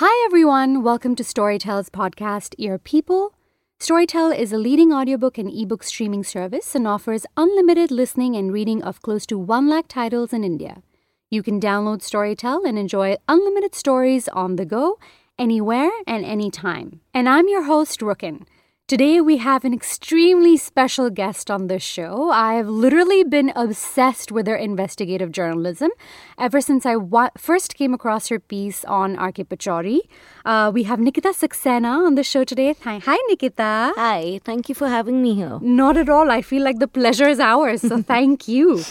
Hi, 0.00 0.24
everyone. 0.26 0.84
Welcome 0.84 1.16
to 1.16 1.24
Storytel's 1.24 1.90
podcast, 1.90 2.54
Ear 2.56 2.78
People. 2.78 3.34
Storytel 3.80 4.30
is 4.32 4.52
a 4.52 4.56
leading 4.56 4.92
audiobook 4.92 5.38
and 5.38 5.52
ebook 5.52 5.82
streaming 5.82 6.22
service 6.22 6.76
and 6.76 6.86
offers 6.86 7.26
unlimited 7.36 7.90
listening 7.90 8.36
and 8.36 8.52
reading 8.52 8.80
of 8.80 9.02
close 9.02 9.26
to 9.26 9.36
1 9.36 9.68
lakh 9.68 9.88
titles 9.88 10.32
in 10.32 10.44
India. 10.44 10.84
You 11.30 11.42
can 11.42 11.60
download 11.60 12.02
Storytel 12.02 12.64
and 12.64 12.78
enjoy 12.78 13.16
unlimited 13.26 13.74
stories 13.74 14.28
on 14.28 14.54
the 14.54 14.64
go, 14.64 15.00
anywhere 15.36 15.90
and 16.06 16.24
anytime. 16.24 17.00
And 17.12 17.28
I'm 17.28 17.48
your 17.48 17.64
host, 17.64 17.98
Rookin. 17.98 18.46
Today, 18.88 19.20
we 19.20 19.36
have 19.36 19.66
an 19.66 19.74
extremely 19.74 20.56
special 20.56 21.10
guest 21.10 21.50
on 21.50 21.66
the 21.66 21.78
show. 21.78 22.30
I've 22.30 22.68
literally 22.68 23.22
been 23.22 23.52
obsessed 23.54 24.32
with 24.32 24.46
her 24.46 24.56
investigative 24.56 25.30
journalism 25.30 25.90
ever 26.38 26.62
since 26.62 26.86
I 26.86 26.96
wa- 26.96 27.28
first 27.36 27.74
came 27.74 27.92
across 27.92 28.28
her 28.28 28.38
piece 28.38 28.86
on 28.86 29.14
R.K. 29.18 29.44
Pachauri. 29.44 29.98
Uh, 30.46 30.70
we 30.72 30.84
have 30.84 31.00
Nikita 31.00 31.34
Saxena 31.34 32.06
on 32.06 32.14
the 32.14 32.22
show 32.22 32.44
today. 32.44 32.76
Hi, 32.82 32.96
hi, 32.96 33.18
Nikita. 33.28 33.92
Hi, 33.94 34.40
thank 34.42 34.70
you 34.70 34.74
for 34.74 34.88
having 34.88 35.22
me 35.22 35.34
here. 35.34 35.58
Not 35.60 35.98
at 35.98 36.08
all. 36.08 36.30
I 36.30 36.40
feel 36.40 36.62
like 36.64 36.78
the 36.78 36.88
pleasure 36.88 37.28
is 37.28 37.40
ours, 37.40 37.82
so 37.82 38.00
thank 38.14 38.48
you. 38.48 38.84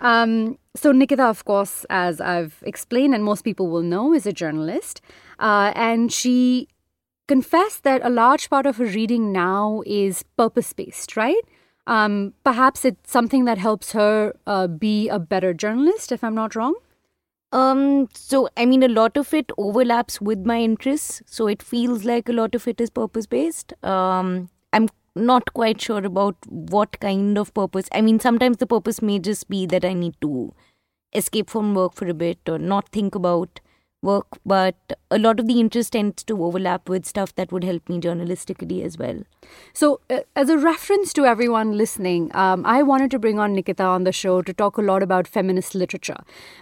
Um, 0.00 0.56
so, 0.74 0.92
Nikita, 0.92 1.24
of 1.24 1.44
course, 1.44 1.84
as 1.90 2.22
I've 2.22 2.62
explained, 2.62 3.14
and 3.14 3.22
most 3.22 3.42
people 3.42 3.68
will 3.68 3.82
know, 3.82 4.14
is 4.14 4.24
a 4.24 4.32
journalist. 4.32 5.02
Uh, 5.38 5.72
and 5.76 6.10
she 6.10 6.68
confess 7.28 7.78
that 7.78 8.04
a 8.04 8.10
large 8.10 8.50
part 8.50 8.66
of 8.66 8.76
her 8.76 8.84
reading 8.84 9.32
now 9.32 9.82
is 9.86 10.22
purpose 10.36 10.72
based, 10.72 11.16
right? 11.16 11.42
Um, 11.86 12.34
perhaps 12.44 12.84
it's 12.84 13.10
something 13.10 13.44
that 13.44 13.58
helps 13.58 13.92
her 13.92 14.34
uh, 14.46 14.66
be 14.66 15.08
a 15.08 15.18
better 15.18 15.52
journalist, 15.52 16.12
if 16.12 16.22
I'm 16.22 16.34
not 16.34 16.54
wrong. 16.54 16.74
Um, 17.50 18.08
so 18.14 18.48
I 18.56 18.64
mean, 18.64 18.82
a 18.82 18.88
lot 18.88 19.16
of 19.16 19.34
it 19.34 19.52
overlaps 19.58 20.20
with 20.20 20.46
my 20.46 20.60
interests, 20.60 21.22
so 21.26 21.46
it 21.46 21.62
feels 21.62 22.04
like 22.04 22.28
a 22.28 22.32
lot 22.32 22.54
of 22.54 22.66
it 22.66 22.80
is 22.80 22.88
purpose 22.88 23.26
based. 23.26 23.74
Um, 23.84 24.48
I'm 24.72 24.88
not 25.14 25.52
quite 25.52 25.80
sure 25.80 26.04
about 26.04 26.36
what 26.48 26.98
kind 27.00 27.36
of 27.36 27.52
purpose. 27.52 27.88
I 27.92 28.00
mean, 28.00 28.20
sometimes 28.20 28.56
the 28.56 28.66
purpose 28.66 29.02
may 29.02 29.18
just 29.18 29.48
be 29.50 29.66
that 29.66 29.84
I 29.84 29.92
need 29.92 30.14
to 30.22 30.54
escape 31.12 31.50
from 31.50 31.74
work 31.74 31.92
for 31.92 32.08
a 32.08 32.14
bit 32.14 32.38
or 32.48 32.58
not 32.58 32.88
think 32.88 33.14
about 33.14 33.60
work, 34.02 34.26
but 34.44 34.76
a 35.10 35.18
lot 35.18 35.40
of 35.40 35.46
the 35.46 35.60
interest 35.60 35.92
tends 35.92 36.24
to 36.24 36.44
overlap 36.44 36.88
with 36.88 37.06
stuff 37.06 37.34
that 37.36 37.52
would 37.52 37.64
help 37.64 37.88
me 37.88 38.00
journalistically 38.00 38.82
as 38.84 38.98
well. 38.98 39.22
So, 39.72 40.00
uh, 40.10 40.20
as 40.36 40.48
a 40.50 40.58
reference 40.58 41.12
to 41.14 41.24
everyone 41.24 41.76
listening, 41.78 42.34
um, 42.34 42.66
I 42.66 42.82
wanted 42.82 43.10
to 43.12 43.18
bring 43.18 43.38
on 43.38 43.54
Nikita 43.54 43.84
on 43.84 44.04
the 44.04 44.12
show 44.12 44.42
to 44.42 44.52
talk 44.52 44.76
a 44.76 44.82
lot 44.82 45.02
about 45.02 45.26
feminist 45.26 45.74
literature 45.74 46.18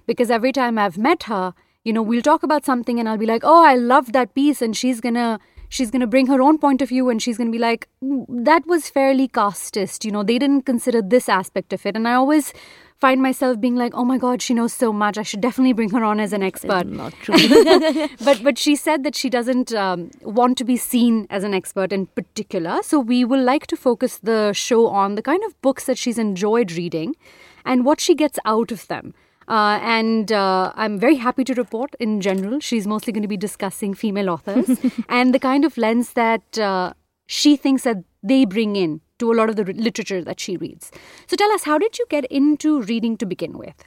because 0.06 0.30
every 0.30 0.52
time 0.52 0.78
I've 0.78 0.98
met 0.98 1.24
her, 1.24 1.54
you 1.84 1.92
know, 1.92 2.02
we'll 2.02 2.22
talk 2.22 2.42
about 2.42 2.66
something 2.66 3.00
and 3.00 3.08
I'll 3.08 3.16
be 3.16 3.26
like, 3.26 3.42
oh, 3.42 3.64
I 3.64 3.74
love 3.74 4.12
that 4.12 4.34
piece, 4.34 4.60
and 4.60 4.76
she's 4.76 5.00
gonna 5.00 5.40
she's 5.70 5.90
going 5.90 6.00
to 6.00 6.06
bring 6.06 6.26
her 6.26 6.42
own 6.42 6.58
point 6.58 6.82
of 6.82 6.88
view 6.90 7.08
and 7.08 7.22
she's 7.22 7.38
going 7.38 7.46
to 7.46 7.56
be 7.56 7.58
like 7.58 7.88
mm, 8.04 8.26
that 8.28 8.66
was 8.66 8.90
fairly 8.90 9.26
casteist 9.26 10.04
you 10.04 10.10
know 10.10 10.22
they 10.22 10.38
didn't 10.38 10.62
consider 10.62 11.00
this 11.00 11.28
aspect 11.28 11.72
of 11.72 11.86
it 11.86 11.96
and 11.96 12.06
i 12.06 12.12
always 12.12 12.52
find 13.00 13.22
myself 13.22 13.60
being 13.60 13.76
like, 13.76 13.94
"Oh 13.94 14.04
my 14.04 14.18
God, 14.18 14.42
she 14.42 14.54
knows 14.54 14.72
so 14.72 14.92
much. 14.92 15.18
I 15.18 15.22
should 15.22 15.40
definitely 15.40 15.72
bring 15.72 15.90
her 15.90 16.04
on 16.04 16.20
as 16.20 16.32
an 16.32 16.42
expert." 16.42 16.86
Not 16.86 17.14
true. 17.22 17.34
but 18.24 18.42
but 18.42 18.58
she 18.58 18.76
said 18.76 19.04
that 19.04 19.14
she 19.14 19.30
doesn't 19.30 19.72
um, 19.74 20.10
want 20.22 20.58
to 20.58 20.64
be 20.64 20.76
seen 20.76 21.26
as 21.30 21.44
an 21.44 21.54
expert 21.54 21.92
in 21.92 22.06
particular. 22.06 22.82
So 22.82 23.00
we 23.00 23.24
will 23.24 23.42
like 23.42 23.66
to 23.68 23.76
focus 23.76 24.18
the 24.18 24.52
show 24.52 24.86
on 24.88 25.14
the 25.14 25.22
kind 25.22 25.42
of 25.44 25.60
books 25.62 25.84
that 25.84 25.98
she's 25.98 26.18
enjoyed 26.18 26.72
reading, 26.72 27.16
and 27.64 27.84
what 27.84 28.00
she 28.00 28.14
gets 28.14 28.38
out 28.44 28.70
of 28.70 28.86
them. 28.88 29.14
Uh, 29.48 29.80
and 29.82 30.30
uh, 30.30 30.72
I'm 30.76 30.96
very 30.96 31.16
happy 31.16 31.42
to 31.42 31.54
report, 31.54 31.96
in 31.98 32.20
general, 32.20 32.60
she's 32.60 32.86
mostly 32.86 33.12
going 33.12 33.22
to 33.22 33.28
be 33.28 33.36
discussing 33.36 33.94
female 33.94 34.30
authors 34.30 34.78
and 35.08 35.34
the 35.34 35.40
kind 35.40 35.64
of 35.64 35.76
lens 35.76 36.12
that 36.12 36.56
uh, 36.56 36.92
she 37.30 37.54
thinks 37.56 37.84
that 37.84 37.98
they 38.24 38.44
bring 38.44 38.74
in 38.74 39.00
to 39.20 39.30
a 39.30 39.34
lot 39.34 39.48
of 39.48 39.54
the 39.54 39.64
literature 39.64 40.22
that 40.24 40.40
she 40.40 40.56
reads. 40.56 40.90
So 41.28 41.36
tell 41.36 41.52
us, 41.52 41.62
how 41.62 41.78
did 41.78 41.96
you 41.96 42.04
get 42.10 42.24
into 42.26 42.82
reading 42.82 43.16
to 43.18 43.24
begin 43.24 43.56
with? 43.56 43.84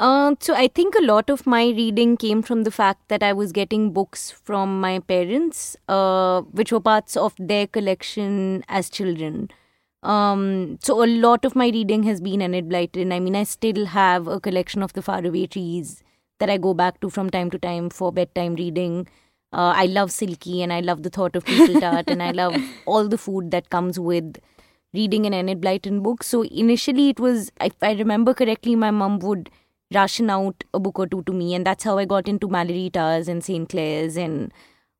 Uh, 0.00 0.34
so 0.40 0.54
I 0.54 0.66
think 0.66 0.96
a 0.96 1.04
lot 1.04 1.30
of 1.30 1.46
my 1.46 1.68
reading 1.68 2.16
came 2.16 2.42
from 2.42 2.64
the 2.64 2.72
fact 2.72 3.08
that 3.08 3.22
I 3.22 3.32
was 3.32 3.52
getting 3.52 3.92
books 3.92 4.32
from 4.32 4.80
my 4.80 4.98
parents, 4.98 5.76
uh, 5.88 6.40
which 6.40 6.72
were 6.72 6.80
parts 6.80 7.16
of 7.16 7.34
their 7.38 7.68
collection 7.68 8.64
as 8.66 8.90
children. 8.90 9.48
Um, 10.02 10.78
so 10.82 11.04
a 11.04 11.06
lot 11.06 11.44
of 11.44 11.54
my 11.54 11.68
reading 11.68 12.02
has 12.04 12.20
been 12.20 12.42
Enid 12.42 12.68
Blyton. 12.68 13.12
I 13.12 13.20
mean, 13.20 13.36
I 13.36 13.44
still 13.44 13.86
have 13.86 14.26
a 14.26 14.40
collection 14.40 14.82
of 14.82 14.94
the 14.94 15.02
faraway 15.02 15.46
trees 15.46 16.02
that 16.40 16.50
I 16.50 16.56
go 16.56 16.74
back 16.74 17.00
to 17.00 17.10
from 17.10 17.30
time 17.30 17.50
to 17.50 17.58
time 17.60 17.90
for 17.90 18.10
bedtime 18.10 18.54
reading. 18.56 19.06
Uh, 19.52 19.74
I 19.76 19.86
love 19.86 20.12
Silky 20.12 20.62
and 20.62 20.72
I 20.72 20.80
love 20.80 21.02
the 21.02 21.10
thought 21.10 21.34
of 21.34 21.44
Treacle 21.44 21.80
Tart 21.80 22.08
and 22.08 22.22
I 22.22 22.30
love 22.30 22.54
all 22.86 23.08
the 23.08 23.18
food 23.18 23.50
that 23.50 23.70
comes 23.70 23.98
with 23.98 24.38
reading 24.92 25.26
an 25.26 25.34
Enid 25.34 25.60
Blyton 25.60 26.02
book. 26.02 26.22
So 26.22 26.42
initially, 26.42 27.08
it 27.10 27.20
was, 27.20 27.50
if 27.60 27.74
I 27.82 27.92
remember 27.92 28.34
correctly, 28.34 28.76
my 28.76 28.90
mum 28.90 29.18
would 29.20 29.50
ration 29.92 30.30
out 30.30 30.62
a 30.72 30.78
book 30.78 30.98
or 30.98 31.06
two 31.06 31.22
to 31.24 31.32
me, 31.32 31.54
and 31.54 31.66
that's 31.66 31.84
how 31.84 31.98
I 31.98 32.04
got 32.04 32.28
into 32.28 32.48
Malory 32.48 32.92
Towers 32.92 33.28
and 33.28 33.42
St. 33.42 33.68
Clare's 33.68 34.16
and 34.16 34.52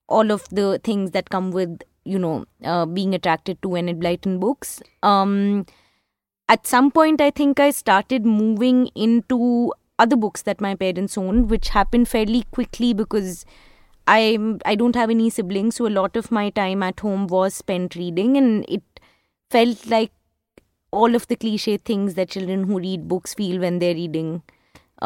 all 0.09 0.33
of 0.33 0.49
the 0.51 0.81
things 0.83 1.13
that 1.13 1.31
come 1.31 1.53
with, 1.53 1.83
you 2.05 2.19
know, 2.19 2.45
uh, 2.65 2.87
being 2.87 3.15
attracted 3.15 3.63
to 3.63 3.77
Enid 3.77 4.01
Blyton 4.01 4.41
books. 4.41 4.83
Um, 5.03 5.67
at 6.49 6.67
some 6.67 6.91
point, 6.91 7.21
I 7.21 7.31
think 7.31 7.61
I 7.61 7.71
started 7.71 8.27
moving 8.27 8.89
into 8.97 9.73
other 10.01 10.17
books 10.17 10.43
that 10.43 10.61
my 10.61 10.75
parents 10.75 11.17
owned, 11.17 11.51
which 11.51 11.69
happened 11.69 12.09
fairly 12.09 12.45
quickly 12.51 12.93
because 12.93 13.45
I 14.13 14.39
I 14.65 14.75
don't 14.75 14.97
have 14.97 15.11
any 15.15 15.31
siblings, 15.31 15.77
so 15.77 15.87
a 15.87 15.95
lot 15.97 16.17
of 16.17 16.31
my 16.37 16.51
time 16.51 16.83
at 16.83 17.01
home 17.01 17.27
was 17.35 17.55
spent 17.55 17.95
reading, 17.95 18.37
and 18.37 18.65
it 18.69 19.03
felt 19.51 19.87
like 19.87 20.13
all 20.91 21.15
of 21.15 21.27
the 21.29 21.37
cliche 21.37 21.77
things 21.77 22.15
that 22.15 22.31
children 22.31 22.65
who 22.65 22.79
read 22.79 23.07
books 23.09 23.35
feel 23.35 23.61
when 23.61 23.79
they're 23.79 23.95
reading. 23.95 24.43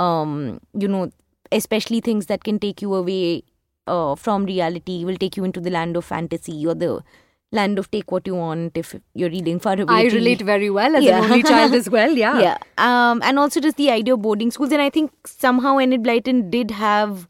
Um, 0.04 0.60
you 0.72 0.88
know, 0.88 1.10
especially 1.52 2.00
things 2.00 2.26
that 2.26 2.44
can 2.44 2.58
take 2.58 2.80
you 2.82 2.94
away 2.94 3.42
uh, 3.86 4.14
from 4.14 4.44
reality, 4.44 5.04
will 5.04 5.16
take 5.16 5.36
you 5.36 5.44
into 5.44 5.60
the 5.60 5.70
land 5.70 5.96
of 5.96 6.04
fantasy 6.04 6.66
or 6.66 6.74
the 6.74 7.02
land 7.52 7.78
of 7.78 7.90
take 7.90 8.10
what 8.10 8.26
you 8.26 8.34
want 8.34 8.76
if 8.76 8.94
you're 9.14 9.30
reading 9.30 9.60
far 9.60 9.74
away. 9.74 9.94
I 9.94 10.04
relate 10.04 10.40
very 10.40 10.70
well 10.70 10.96
as 10.96 11.04
yeah. 11.04 11.18
an 11.18 11.30
only 11.30 11.42
child 11.42 11.74
as 11.74 11.90
well. 11.98 12.10
Yeah, 12.10 12.40
yeah. 12.40 12.58
Um, 12.78 13.20
and 13.22 13.38
also 13.38 13.60
just 13.60 13.76
the 13.76 13.90
idea 13.90 14.14
of 14.14 14.22
boarding 14.22 14.50
schools, 14.50 14.72
and 14.72 14.80
I 14.80 14.90
think 14.90 15.12
somehow 15.26 15.78
Enid 15.78 16.02
Blyton 16.02 16.50
did 16.50 16.70
have 16.70 17.28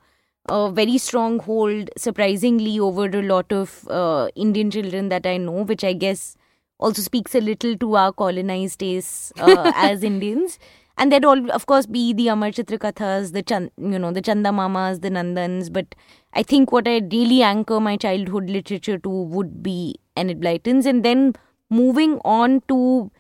a 0.48 0.70
very 0.70 0.98
strong 0.98 1.38
hold, 1.38 1.90
surprisingly, 1.96 2.78
over 2.78 3.06
a 3.06 3.22
lot 3.22 3.52
of 3.52 3.86
uh, 3.88 4.28
Indian 4.34 4.70
children 4.70 5.08
that 5.08 5.26
I 5.26 5.36
know, 5.36 5.62
which 5.62 5.84
I 5.84 5.92
guess 5.92 6.36
also 6.78 7.02
speaks 7.02 7.34
a 7.34 7.40
little 7.40 7.76
to 7.78 7.96
our 7.96 8.12
colonized 8.12 8.80
tastes 8.80 9.32
uh, 9.38 9.72
as 9.76 10.02
Indians. 10.02 10.58
And 10.96 11.10
there'd 11.10 11.24
all, 11.24 11.50
of 11.50 11.66
course, 11.66 11.86
be 11.86 12.12
the 12.12 12.28
Amar 12.28 12.50
Chitra 12.50 12.78
Kathas, 12.78 13.32
the 13.32 13.42
Chand, 13.42 13.70
you 13.76 13.98
know, 13.98 14.12
the 14.12 14.22
Chanda 14.22 14.52
Mamas, 14.52 15.00
the 15.00 15.10
Nandans. 15.10 15.72
But 15.72 15.94
I 16.34 16.42
think 16.42 16.70
what 16.70 16.86
I 16.86 17.00
really 17.10 17.42
anchor 17.42 17.80
my 17.80 17.96
childhood 17.96 18.48
literature 18.48 18.98
to 18.98 19.08
would 19.08 19.62
be 19.62 19.96
Enid 20.16 20.40
Blyton's, 20.40 20.86
and 20.86 21.04
then 21.04 21.34
moving 21.70 22.20
on 22.24 22.62
to 22.68 23.10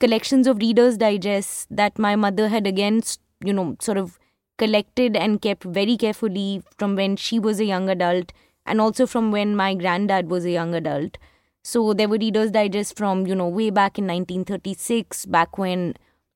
collections 0.00 0.46
of 0.46 0.58
Reader's 0.58 0.96
Digest 0.96 1.68
that 1.70 1.98
my 1.98 2.16
mother 2.16 2.48
had 2.48 2.66
again, 2.66 3.02
you 3.44 3.52
know, 3.52 3.76
sort 3.80 3.98
of 3.98 4.18
collected 4.62 5.16
and 5.16 5.40
kept 5.40 5.64
very 5.64 5.96
carefully 5.96 6.62
from 6.76 6.96
when 7.00 7.16
she 7.16 7.38
was 7.48 7.60
a 7.60 7.68
young 7.72 7.88
adult 7.88 8.32
and 8.66 8.80
also 8.80 9.06
from 9.06 9.32
when 9.32 9.56
my 9.56 9.74
granddad 9.74 10.30
was 10.30 10.44
a 10.44 10.50
young 10.50 10.74
adult. 10.74 11.18
So 11.62 11.92
there 11.92 12.08
were 12.08 12.18
Reader's 12.18 12.50
Digest 12.50 12.96
from, 12.96 13.26
you 13.26 13.34
know, 13.34 13.48
way 13.48 13.70
back 13.70 13.98
in 13.98 14.06
1936, 14.06 15.26
back 15.26 15.58
when 15.58 15.94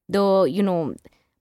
the, 0.09 0.49
you 0.51 0.63
know, 0.63 0.95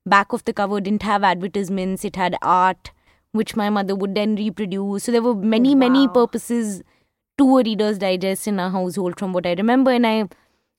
back 0.05 0.33
of 0.33 0.44
the 0.45 0.53
cover 0.53 0.79
didn't 0.81 1.03
have 1.03 1.23
advertisements, 1.23 2.05
it 2.05 2.16
had 2.16 2.38
art, 2.41 2.91
which 3.31 3.55
my 3.55 3.69
mother 3.69 3.95
would 3.95 4.15
then 4.15 4.35
reproduce. 4.35 5.05
So 5.05 5.11
there 5.11 5.21
were 5.21 5.36
many, 5.36 5.69
oh, 5.69 5.74
wow. 5.74 5.79
many 5.88 6.07
purposes 6.07 6.81
to 7.38 7.57
a 7.57 7.63
Reader's 7.63 7.97
Digest 7.97 8.47
in 8.47 8.59
our 8.59 8.69
household 8.69 9.19
from 9.19 9.33
what 9.33 9.45
I 9.45 9.53
remember. 9.53 9.91
And 9.91 10.07
I 10.07 10.29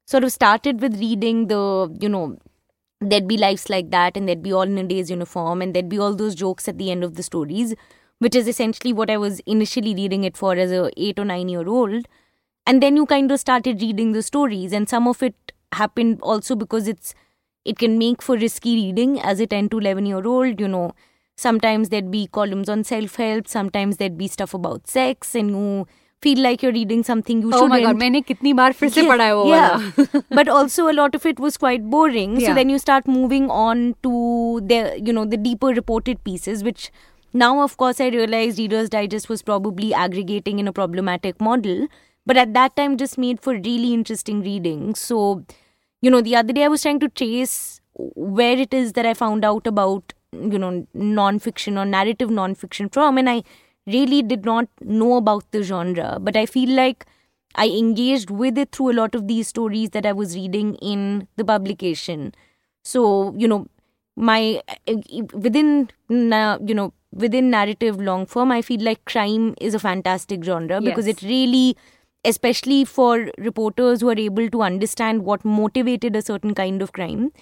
sort 0.06 0.24
of 0.24 0.32
started 0.32 0.80
with 0.80 0.98
reading 0.98 1.48
the, 1.48 1.94
you 2.00 2.08
know, 2.08 2.38
there'd 3.00 3.29
be 3.29 3.37
lives 3.37 3.69
like 3.69 3.91
that 3.91 4.17
and 4.17 4.29
there'd 4.29 4.43
be 4.43 4.52
all 4.52 4.62
in 4.62 4.79
a 4.79 4.85
day's 4.85 5.11
uniform 5.11 5.61
and 5.61 5.75
there'd 5.75 5.88
be 5.88 5.99
all 5.99 6.14
those 6.14 6.35
jokes 6.35 6.69
at 6.69 6.79
the 6.79 6.91
end 6.91 7.05
of 7.05 7.14
the 7.14 7.23
stories 7.23 7.75
which 8.19 8.35
is 8.35 8.49
essentially 8.49 8.93
what 8.93 9.11
i 9.11 9.17
was 9.17 9.41
initially 9.55 9.94
reading 9.94 10.25
it 10.25 10.37
for 10.37 10.55
as 10.55 10.70
a 10.73 10.91
8 10.96 11.19
or 11.19 11.25
9 11.25 11.49
year 11.49 11.69
old. 11.69 12.06
And 12.67 12.82
then 12.82 12.96
you 12.96 13.05
kind 13.05 13.31
of 13.31 13.41
started 13.41 13.82
reading 13.82 14.12
the 14.12 14.23
stories 14.23 14.73
and 14.73 14.88
some 14.88 15.06
of 15.06 15.23
it 15.23 15.52
happened 15.73 16.20
also 16.23 16.56
because 16.56 16.88
it's 16.88 17.14
it 17.64 17.79
can 17.79 17.99
make 17.99 18.23
for 18.23 18.37
risky 18.37 18.75
reading 18.76 19.20
as 19.20 19.41
a 19.41 19.46
10 19.46 19.69
to 19.70 19.79
11 19.79 20.06
year 20.06 20.26
old 20.26 20.61
you 20.61 20.69
know. 20.69 20.93
Sometimes 21.37 21.88
there'd 21.88 22.11
be 22.11 22.29
columns 22.29 22.69
on 22.69 22.85
self 22.85 23.17
help 23.17 23.49
sometimes 23.49 23.96
there'd 23.96 24.17
be 24.17 24.29
stuff 24.29 24.55
about 24.55 24.87
sex 24.87 25.35
and 25.35 25.50
you 25.50 25.87
feel 26.23 26.39
like 26.44 26.63
you're 26.63 26.73
reading 26.75 27.03
something 27.09 27.41
you 27.41 27.51
oh 27.57 27.67
my 27.73 27.81
god 27.81 27.95
मैंने 27.97 28.21
कितनी 28.21 28.51
बार 28.53 28.73
फिर 28.79 28.89
से 28.95 29.03
पढ़ा 29.09 29.25
है 29.25 29.35
वो 29.35 29.45
yeah 29.50 30.23
but 30.39 30.50
also 30.56 30.88
a 30.94 30.95
lot 30.95 31.15
of 31.19 31.27
it 31.31 31.39
was 31.45 31.57
quite 31.65 31.85
boring 31.94 32.33
yeah. 32.39 32.47
so 32.47 32.56
then 32.57 32.73
you 32.73 32.79
start 32.85 33.07
moving 33.19 33.45
on 33.59 33.85
to 34.07 34.15
the 34.71 34.81
you 35.09 35.15
know 35.19 35.23
the 35.35 35.39
deeper 35.45 35.71
reported 35.77 36.21
pieces 36.29 36.65
which 36.69 36.91
Now, 37.33 37.61
of 37.61 37.77
course, 37.77 38.01
I 38.01 38.07
realized 38.07 38.57
Reader's 38.57 38.89
Digest 38.89 39.29
was 39.29 39.41
probably 39.44 39.94
aggregating 39.94 40.59
in 40.59 40.67
a 40.67 40.73
problematic 40.73 41.39
model, 41.39 41.88
but 42.25 42.38
at 42.38 42.53
that 42.53 42.75
time 42.75 42.97
just 42.97 43.17
made 43.17 43.39
for 43.39 43.53
really 43.53 43.94
interesting 43.94 44.41
reading. 44.41 44.95
So, 44.95 45.44
you 46.01 46.09
know, 46.09 46.21
the 46.21 46.35
other 46.35 46.53
day 46.53 46.63
I 46.63 46.67
was 46.67 46.81
trying 46.81 47.00
to 47.01 47.09
trace 47.09 47.81
where 47.94 48.57
it 48.57 48.73
is 48.73 48.94
that 48.94 49.06
I 49.06 49.13
found 49.13 49.45
out 49.45 49.67
about, 49.67 50.13
you 50.33 50.57
know, 50.57 50.88
non-fiction 50.94 51.77
or 51.77 51.85
narrative 51.85 52.31
non-fiction 52.31 52.89
from, 52.89 53.17
and 53.17 53.29
I 53.29 53.44
really 53.86 54.22
did 54.22 54.44
not 54.44 54.69
know 54.81 55.16
about 55.16 55.50
the 55.50 55.62
genre. 55.62 56.19
But 56.20 56.36
I 56.36 56.46
feel 56.46 56.70
like 56.70 57.06
I 57.54 57.69
engaged 57.69 58.31
with 58.31 58.58
it 58.58 58.72
through 58.72 58.90
a 58.92 58.98
lot 59.00 59.14
of 59.14 59.28
these 59.28 59.48
stories 59.48 59.90
that 59.90 60.06
I 60.06 60.12
was 60.12 60.34
reading 60.36 60.75
in 60.76 61.28
the 61.36 61.44
publication. 61.44 62.34
So, 62.82 63.34
you 63.36 63.48
know, 63.48 63.66
my 64.16 64.60
within 65.32 65.90
you 66.08 66.75
know 66.75 66.92
within 67.12 67.50
narrative 67.50 68.00
long 68.00 68.26
form 68.26 68.50
i 68.52 68.60
feel 68.62 68.81
like 68.81 69.04
crime 69.04 69.54
is 69.60 69.75
a 69.75 69.78
fantastic 69.78 70.44
genre 70.44 70.81
because 70.81 71.06
Yes. 71.06 71.16
it 71.16 71.22
really 71.28 71.76
especially 72.25 72.84
for 72.84 73.28
reporters 73.38 74.00
who 74.00 74.08
are 74.08 74.19
able 74.19 74.48
to 74.50 74.62
understand 74.62 75.25
what 75.25 75.44
motivated 75.44 76.16
a 76.16 76.22
certain 76.22 76.54
kind 76.54 76.81
of 76.82 76.92
crime 76.92 77.32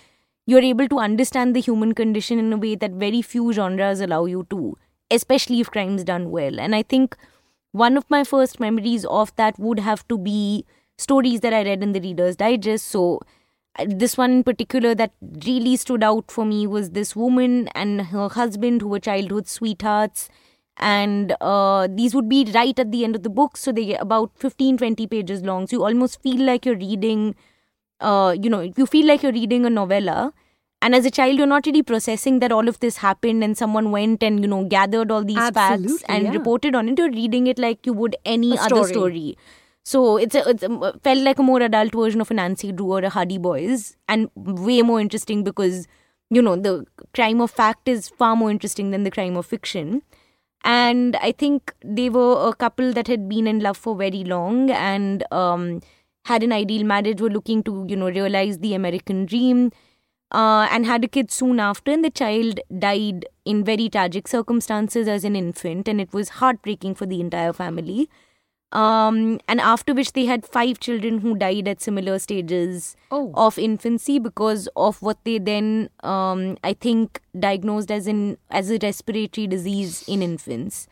you're 0.46 0.66
able 0.70 0.88
to 0.88 0.98
understand 0.98 1.54
the 1.54 1.60
human 1.60 1.94
condition 1.94 2.38
in 2.38 2.52
a 2.52 2.56
way 2.56 2.74
that 2.74 2.92
very 2.92 3.22
few 3.22 3.52
genres 3.52 4.00
allow 4.00 4.24
you 4.24 4.46
to 4.50 4.76
especially 5.12 5.60
if 5.60 5.70
crime's 5.70 6.04
done 6.04 6.30
well. 6.30 6.60
And 6.60 6.74
i 6.74 6.82
think 6.82 7.16
one 7.72 7.96
of 7.96 8.04
my 8.10 8.24
first 8.24 8.60
memories 8.60 9.04
of 9.06 9.34
that 9.36 9.58
would 9.58 9.78
have 9.80 10.06
to 10.08 10.18
be 10.18 10.64
stories 10.98 11.40
that 11.40 11.54
i 11.54 11.62
read 11.62 11.82
in 11.82 11.92
the 11.92 12.00
reader's 12.00 12.36
digest. 12.36 12.86
So 12.88 13.20
uh, 13.78 13.86
this 13.88 14.16
one 14.16 14.32
in 14.32 14.44
particular 14.44 14.94
that 14.94 15.12
really 15.46 15.76
stood 15.76 16.02
out 16.04 16.30
for 16.30 16.44
me 16.44 16.66
was 16.66 16.90
this 16.90 17.16
woman 17.16 17.68
and 17.74 18.02
her 18.16 18.28
husband 18.28 18.82
who 18.82 18.88
were 18.88 19.00
childhood 19.00 19.48
sweethearts. 19.48 20.28
And 20.78 21.34
uh, 21.40 21.86
these 21.90 22.14
would 22.14 22.28
be 22.28 22.50
right 22.54 22.78
at 22.78 22.90
the 22.92 23.04
end 23.04 23.14
of 23.14 23.22
the 23.22 23.30
book. 23.30 23.56
So 23.56 23.72
they 23.72 23.94
about 23.94 24.32
15 24.36 24.76
20 24.78 25.06
pages 25.06 25.42
long. 25.42 25.66
So 25.66 25.76
you 25.76 25.84
almost 25.84 26.22
feel 26.22 26.44
like 26.44 26.66
you're 26.66 26.76
reading 26.76 27.34
uh, 28.00 28.34
you 28.40 28.50
know 28.50 28.60
you 28.76 28.86
feel 28.86 29.06
like 29.06 29.22
you're 29.22 29.32
reading 29.32 29.64
a 29.66 29.70
novella 29.70 30.32
and 30.82 30.94
as 30.94 31.06
a 31.06 31.10
child 31.10 31.38
you're 31.38 31.50
not 31.54 31.66
really 31.66 31.82
processing 31.82 32.38
that 32.40 32.52
all 32.52 32.68
of 32.68 32.78
this 32.80 32.98
happened 32.98 33.44
and 33.44 33.56
someone 33.56 33.90
went 33.90 34.22
and 34.22 34.46
you 34.46 34.48
know 34.52 34.62
gathered 34.76 35.10
all 35.10 35.24
these 35.24 35.50
facts 35.60 36.02
and 36.08 36.24
yeah. 36.24 36.32
reported 36.38 36.74
on 36.74 36.88
it 36.88 36.98
you're 36.98 37.16
reading 37.18 37.46
it 37.46 37.58
like 37.66 37.86
you 37.86 37.92
would 38.04 38.16
any 38.36 38.52
A 38.56 38.62
other 38.62 38.84
story. 38.84 38.92
story 38.92 39.36
so 39.84 40.16
it's 40.16 40.34
a, 40.34 40.48
it's 40.48 40.62
a, 40.62 40.98
felt 41.02 41.18
like 41.20 41.38
a 41.38 41.42
more 41.42 41.60
adult 41.60 41.92
version 41.92 42.20
of 42.20 42.30
a 42.30 42.34
Nancy 42.34 42.70
Drew 42.70 42.92
or 42.92 43.00
a 43.00 43.08
Hardy 43.08 43.38
Boys, 43.38 43.96
and 44.08 44.30
way 44.36 44.82
more 44.82 45.00
interesting 45.00 45.42
because 45.42 45.88
you 46.30 46.40
know 46.40 46.56
the 46.56 46.86
crime 47.14 47.40
of 47.40 47.50
fact 47.50 47.88
is 47.88 48.08
far 48.08 48.36
more 48.36 48.50
interesting 48.50 48.92
than 48.92 49.02
the 49.02 49.10
crime 49.10 49.36
of 49.36 49.46
fiction. 49.46 50.02
And 50.64 51.16
I 51.16 51.32
think 51.32 51.74
they 51.84 52.08
were 52.08 52.48
a 52.48 52.54
couple 52.54 52.92
that 52.92 53.08
had 53.08 53.28
been 53.28 53.48
in 53.48 53.58
love 53.58 53.76
for 53.76 53.96
very 53.96 54.22
long 54.22 54.70
and 54.70 55.24
um, 55.32 55.80
had 56.26 56.44
an 56.44 56.52
ideal 56.52 56.84
marriage, 56.84 57.20
were 57.20 57.30
looking 57.30 57.64
to 57.64 57.84
you 57.88 57.96
know 57.96 58.08
realize 58.08 58.58
the 58.58 58.74
American 58.74 59.26
dream. 59.26 59.72
Uh, 60.32 60.66
and 60.70 60.86
had 60.86 61.04
a 61.04 61.08
kid 61.08 61.30
soon 61.30 61.60
after, 61.60 61.90
and 61.92 62.02
the 62.02 62.10
child 62.10 62.58
died 62.78 63.26
in 63.44 63.62
very 63.62 63.88
tragic 63.90 64.26
circumstances 64.26 65.06
as 65.06 65.24
an 65.24 65.36
infant, 65.36 65.86
and 65.86 66.00
it 66.00 66.12
was 66.14 66.30
heartbreaking 66.40 66.94
for 66.94 67.04
the 67.04 67.20
entire 67.20 67.52
family 67.52 68.08
um, 68.72 69.38
and 69.46 69.60
after 69.60 69.92
which 69.92 70.12
they 70.14 70.24
had 70.24 70.46
five 70.46 70.80
children 70.80 71.18
who 71.18 71.36
died 71.36 71.68
at 71.68 71.82
similar 71.82 72.18
stages 72.18 72.96
Oh. 73.10 73.30
of 73.34 73.58
infancy 73.58 74.18
because 74.18 74.68
of 74.74 75.02
what 75.02 75.18
they 75.24 75.38
then 75.38 75.90
um, 76.02 76.56
I 76.64 76.72
think 76.72 77.20
diagnosed 77.38 77.90
as 77.90 78.06
in 78.06 78.38
as 78.50 78.70
a 78.70 78.78
respiratory 78.82 79.46
disease 79.46 80.02
in 80.08 80.22
infants, 80.22 80.86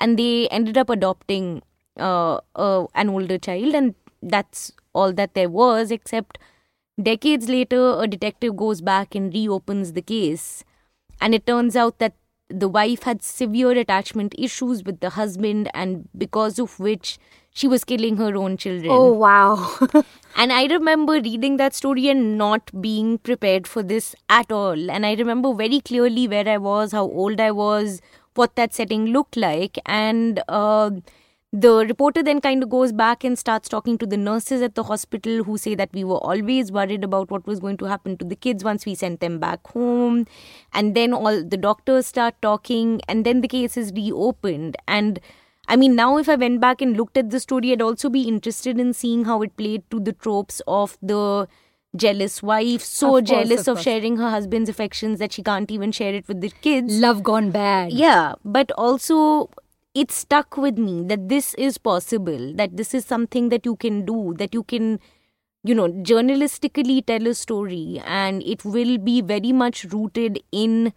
and 0.00 0.18
they 0.18 0.48
ended 0.48 0.76
up 0.76 0.90
adopting 0.90 1.62
uh, 1.96 2.40
uh, 2.56 2.86
an 2.96 3.08
older 3.10 3.38
child, 3.38 3.74
and 3.76 3.94
that's 4.20 4.72
all 4.92 5.12
that 5.12 5.34
there 5.34 5.48
was. 5.48 5.92
Except 5.92 6.38
decades 7.02 7.48
later, 7.48 8.00
a 8.00 8.06
detective 8.06 8.56
goes 8.56 8.80
back 8.80 9.14
and 9.14 9.32
reopens 9.32 9.92
the 9.92 10.02
case, 10.02 10.64
and 11.20 11.34
it 11.34 11.46
turns 11.46 11.76
out 11.76 11.98
that 11.98 12.14
the 12.48 12.68
wife 12.68 13.04
had 13.04 13.22
severe 13.22 13.70
attachment 13.72 14.34
issues 14.36 14.82
with 14.82 15.00
the 15.00 15.10
husband 15.10 15.70
and 15.72 16.08
because 16.16 16.58
of 16.58 16.78
which 16.80 17.18
she 17.52 17.68
was 17.68 17.84
killing 17.84 18.16
her 18.16 18.36
own 18.36 18.56
children. 18.56 18.90
Oh, 18.90 19.12
wow. 19.12 19.78
and 20.36 20.52
i 20.52 20.66
remember 20.66 21.14
reading 21.14 21.56
that 21.56 21.74
story 21.74 22.08
and 22.08 22.36
not 22.38 22.70
being 22.80 23.18
prepared 23.18 23.66
for 23.66 23.82
this 23.82 24.14
at 24.28 24.50
all. 24.50 24.90
And 24.90 25.06
i 25.06 25.14
remember 25.14 25.52
very 25.54 25.80
clearly 25.80 26.26
where 26.28 26.48
i 26.48 26.56
was 26.56 26.92
how 26.92 27.04
old 27.04 27.40
i 27.40 27.50
was 27.50 28.00
what 28.34 28.56
that 28.56 28.74
setting 28.74 29.06
looked 29.06 29.36
like. 29.36 29.78
And 29.86 30.42
uh, 30.48 30.90
the 31.52 31.84
reporter 31.88 32.22
then 32.22 32.40
kind 32.40 32.62
of 32.62 32.70
goes 32.70 32.92
back 32.92 33.24
and 33.24 33.36
starts 33.36 33.68
talking 33.68 33.98
to 33.98 34.06
the 34.06 34.16
nurses 34.16 34.62
at 34.62 34.76
the 34.76 34.84
hospital 34.84 35.42
who 35.42 35.58
say 35.58 35.74
that 35.74 35.90
we 35.92 36.04
were 36.04 36.18
always 36.18 36.70
worried 36.70 37.02
about 37.02 37.28
what 37.30 37.44
was 37.46 37.58
going 37.58 37.76
to 37.76 37.86
happen 37.86 38.16
to 38.16 38.24
the 38.24 38.36
kids 38.36 38.62
once 38.62 38.86
we 38.86 38.94
sent 38.94 39.18
them 39.18 39.40
back 39.40 39.66
home. 39.66 40.26
And 40.72 40.94
then 40.94 41.12
all 41.12 41.42
the 41.42 41.56
doctors 41.56 42.06
start 42.06 42.36
talking 42.40 43.00
and 43.08 43.26
then 43.26 43.40
the 43.40 43.48
case 43.48 43.76
is 43.76 43.92
reopened. 43.92 44.76
And 44.86 45.18
i 45.68 45.76
mean 45.76 45.94
now 45.94 46.16
if 46.16 46.28
i 46.28 46.34
went 46.34 46.58
back 46.60 46.80
and 46.84 46.96
looked 46.96 47.18
at 47.20 47.28
the 47.32 47.38
story 47.38 47.70
i'd 47.72 47.82
also 47.82 48.08
be 48.08 48.22
interested 48.22 48.80
in 48.84 48.92
seeing 49.00 49.26
how 49.26 49.42
it 49.42 49.54
played 49.58 49.82
to 49.90 50.00
the 50.00 50.12
tropes 50.12 50.62
of 50.66 50.96
the 51.02 51.46
jealous 51.94 52.42
wife. 52.42 52.82
So 52.82 53.16
Of 53.16 53.26
course, 53.26 53.30
jealous 53.30 53.68
of 53.68 53.76
of 53.76 53.82
sharing 53.82 54.16
her 54.16 54.30
husband's 54.30 54.70
affections 54.70 55.18
that 55.18 55.32
she 55.32 55.42
can't 55.42 55.70
even 55.70 55.92
share 55.92 56.14
it 56.14 56.28
with 56.28 56.40
the 56.40 56.50
kids. 56.66 56.98
Love 57.00 57.22
gone 57.22 57.50
bad. 57.50 57.92
yeah, 57.92 58.34
but 58.44 58.70
also 58.72 59.50
it 59.94 60.10
stuck 60.10 60.56
with 60.56 60.78
me 60.78 61.02
that 61.04 61.28
this 61.28 61.54
is 61.54 61.78
possible, 61.78 62.54
that 62.54 62.76
this 62.76 62.94
is 62.94 63.04
something 63.04 63.48
that 63.48 63.66
you 63.66 63.76
can 63.76 64.04
do, 64.04 64.34
that 64.38 64.54
you 64.54 64.62
can, 64.62 65.00
you 65.64 65.74
know, 65.74 65.88
journalistically 65.88 67.04
tell 67.04 67.26
a 67.26 67.34
story, 67.34 68.00
and 68.04 68.42
it 68.44 68.64
will 68.64 68.98
be 68.98 69.20
very 69.20 69.52
much 69.52 69.84
rooted 69.84 70.40
in 70.52 70.92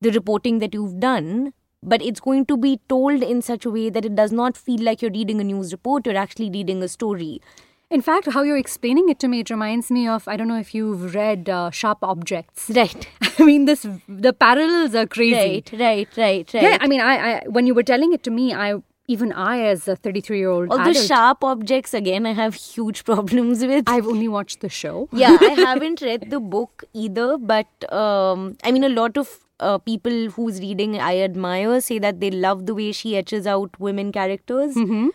the 0.00 0.10
reporting 0.10 0.58
that 0.58 0.74
you've 0.74 1.00
done. 1.00 1.52
But 1.82 2.00
it's 2.00 2.20
going 2.20 2.46
to 2.46 2.56
be 2.56 2.80
told 2.88 3.22
in 3.22 3.42
such 3.42 3.66
a 3.66 3.70
way 3.70 3.90
that 3.90 4.06
it 4.06 4.14
does 4.14 4.32
not 4.32 4.56
feel 4.56 4.80
like 4.80 5.02
you're 5.02 5.10
reading 5.10 5.40
a 5.40 5.44
news 5.44 5.70
report, 5.70 6.06
you're 6.06 6.16
actually 6.16 6.50
reading 6.50 6.82
a 6.82 6.88
story. 6.88 7.42
In 7.90 8.00
fact, 8.00 8.30
how 8.32 8.42
you're 8.42 8.56
explaining 8.56 9.08
it 9.08 9.18
to 9.20 9.28
me, 9.28 9.40
it 9.40 9.50
reminds 9.50 9.90
me 9.90 10.08
of 10.08 10.26
I 10.26 10.36
don't 10.36 10.48
know 10.48 10.58
if 10.58 10.74
you've 10.74 11.14
read 11.14 11.48
uh, 11.48 11.70
Sharp 11.70 11.98
Objects. 12.02 12.70
Right, 12.74 13.08
I 13.38 13.44
mean, 13.44 13.66
this 13.66 13.86
the 14.08 14.32
parallels 14.32 14.94
are 14.94 15.06
crazy. 15.06 15.36
right, 15.36 15.70
right, 15.72 16.08
right, 16.16 16.54
right. 16.54 16.62
Yeah, 16.62 16.78
I 16.80 16.86
mean, 16.88 17.00
I, 17.00 17.14
I 17.16 17.42
when 17.46 17.66
you 17.66 17.74
were 17.74 17.82
telling 17.82 18.12
it 18.12 18.22
to 18.24 18.30
me, 18.30 18.54
I 18.54 18.74
even 19.06 19.32
I, 19.32 19.60
as 19.60 19.86
a 19.86 19.96
33 19.96 20.38
year 20.38 20.50
old 20.50 20.70
Although 20.70 20.90
adult, 20.90 21.06
sharp 21.06 21.44
objects, 21.44 21.92
again, 21.94 22.26
I 22.26 22.32
have 22.32 22.54
huge 22.54 23.04
problems 23.12 23.64
with. 23.64 23.84
I've 23.86 24.06
only 24.06 24.28
watched 24.28 24.60
the 24.60 24.68
show. 24.68 25.08
yeah, 25.12 25.36
I 25.40 25.48
haven't 25.68 26.00
read 26.00 26.30
the 26.30 26.40
book 26.40 26.84
either, 26.94 27.36
but 27.38 27.92
um, 27.92 28.56
I 28.64 28.72
mean, 28.72 28.84
a 28.84 28.88
lot 28.88 29.16
of 29.18 29.40
uh, 29.60 29.78
people 29.78 30.30
who's 30.30 30.60
reading 30.60 30.98
I 30.98 31.18
admire 31.18 31.80
say 31.80 31.98
that 31.98 32.20
they 32.20 32.30
love 32.30 32.66
the 32.66 32.74
way 32.74 32.92
she 32.92 33.16
etches 33.16 33.46
out 33.46 33.78
women 33.78 34.10
characters. 34.10 34.74
Mm-hmm. 34.74 35.08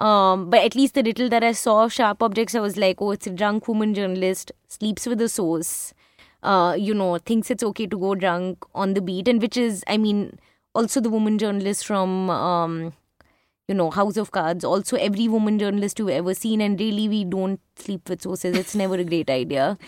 Um, 0.00 0.48
but 0.48 0.60
at 0.60 0.74
least 0.74 0.94
the 0.94 1.02
little 1.02 1.28
that 1.28 1.44
I 1.44 1.52
saw 1.52 1.84
of 1.84 1.92
Sharp 1.92 2.22
Objects, 2.22 2.54
I 2.54 2.60
was 2.60 2.76
like, 2.76 3.02
oh, 3.02 3.10
it's 3.10 3.26
a 3.26 3.30
drunk 3.30 3.68
woman 3.68 3.92
journalist, 3.94 4.50
sleeps 4.68 5.06
with 5.06 5.20
a 5.20 5.28
source, 5.28 5.92
uh, 6.42 6.74
you 6.78 6.94
know, 6.94 7.18
thinks 7.18 7.50
it's 7.50 7.62
okay 7.62 7.86
to 7.86 7.98
go 7.98 8.14
drunk 8.14 8.64
on 8.74 8.94
the 8.94 9.02
beat, 9.02 9.28
and 9.28 9.42
which 9.42 9.58
is, 9.58 9.84
I 9.86 9.98
mean, 9.98 10.38
also 10.74 11.00
the 11.00 11.10
woman 11.10 11.38
journalist 11.38 11.86
from. 11.86 12.30
Um, 12.30 12.92
you 13.68 13.74
know, 13.74 13.88
House 13.88 14.16
of 14.16 14.32
Cards. 14.32 14.64
Also, 14.64 14.96
every 14.96 15.28
woman 15.28 15.56
journalist 15.56 16.00
you've 16.00 16.08
ever 16.08 16.34
seen, 16.34 16.60
and 16.60 16.80
really, 16.80 17.08
we 17.08 17.24
don't 17.24 17.60
sleep 17.76 18.08
with 18.08 18.20
sources. 18.20 18.56
It's 18.56 18.74
never 18.74 18.96
a 18.96 19.04
great 19.04 19.30
idea. 19.30 19.78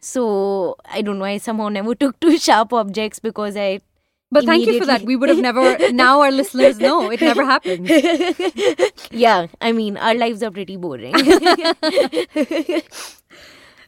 So 0.00 0.76
I 0.84 1.02
don't 1.02 1.18
know. 1.18 1.24
I 1.24 1.38
somehow 1.38 1.68
never 1.68 1.94
took 2.02 2.20
to 2.20 2.38
sharp 2.38 2.72
objects 2.72 3.18
because 3.18 3.56
I. 3.56 3.80
But 4.32 4.46
thank 4.46 4.66
you 4.66 4.78
for 4.78 4.86
that. 4.86 5.02
We 5.02 5.14
would 5.14 5.28
have 5.28 5.38
never. 5.38 5.76
Now 5.92 6.22
our 6.22 6.30
listeners 6.30 6.78
know 6.78 7.10
it 7.10 7.20
never 7.20 7.44
happened. 7.44 7.88
yeah, 9.10 9.46
I 9.60 9.72
mean, 9.72 9.98
our 9.98 10.14
lives 10.14 10.42
are 10.42 10.50
pretty 10.50 10.76
boring. 10.76 11.14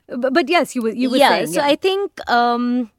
But, 0.06 0.34
but 0.34 0.50
yes, 0.50 0.74
you 0.76 0.82
were 0.82 0.90
you 0.90 1.08
were 1.08 1.16
yeah, 1.16 1.30
saying. 1.30 1.46
so 1.46 1.62
I 1.62 1.76
think 1.76 2.20
um, 2.30 2.90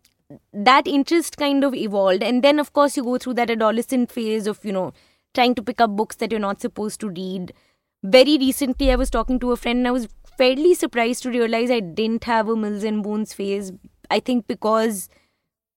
that 0.54 0.88
interest 0.88 1.38
kind 1.38 1.64
of 1.64 1.76
evolved, 1.76 2.24
and 2.24 2.44
then 2.44 2.58
of 2.58 2.74
course 2.74 2.98
you 2.98 3.04
go 3.04 3.20
through 3.20 3.36
that 3.36 3.52
adolescent 3.52 4.12
phase 4.12 4.48
of 4.48 4.66
you 4.66 4.72
know 4.72 4.92
trying 5.36 5.54
to 5.54 5.62
pick 5.62 5.80
up 5.80 5.96
books 5.96 6.16
that 6.16 6.32
you're 6.32 6.40
not 6.40 6.62
supposed 6.62 7.00
to 7.02 7.10
read. 7.10 7.54
Very 8.02 8.40
recently, 8.40 8.92
I 8.92 8.96
was 8.96 9.12
talking 9.12 9.40
to 9.42 9.52
a 9.52 9.56
friend, 9.56 9.78
and 9.78 9.88
I 9.88 9.92
was 9.92 10.08
fairly 10.36 10.74
surprised 10.74 11.22
to 11.24 11.30
realize 11.30 11.70
I 11.70 11.80
didn't 11.80 12.24
have 12.24 12.50
a 12.50 12.56
Mills 12.56 12.84
and 12.84 13.04
Boons 13.04 13.34
phase. 13.34 13.72
I 14.10 14.20
think 14.20 14.48
because 14.48 15.08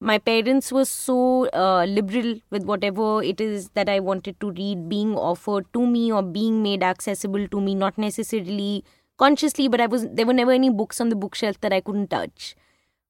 my 0.00 0.18
parents 0.18 0.70
were 0.70 0.84
so 0.84 1.48
uh, 1.50 1.84
liberal 1.84 2.36
with 2.50 2.64
whatever 2.64 3.22
it 3.22 3.40
is 3.40 3.70
that 3.70 3.88
I 3.88 3.98
wanted 4.00 4.38
to 4.40 4.50
read 4.52 4.88
being 4.88 5.16
offered 5.16 5.66
to 5.72 5.84
me 5.86 6.12
or 6.12 6.22
being 6.22 6.62
made 6.62 6.82
accessible 6.82 7.48
to 7.48 7.60
me, 7.60 7.74
not 7.74 7.98
necessarily 7.98 8.84
consciously, 9.18 9.66
but 9.68 9.80
I 9.80 9.86
was 9.86 10.06
there 10.08 10.26
were 10.26 10.32
never 10.32 10.52
any 10.52 10.70
books 10.70 11.00
on 11.00 11.08
the 11.08 11.16
bookshelf 11.16 11.60
that 11.62 11.72
I 11.72 11.80
couldn't 11.80 12.10
touch. 12.10 12.54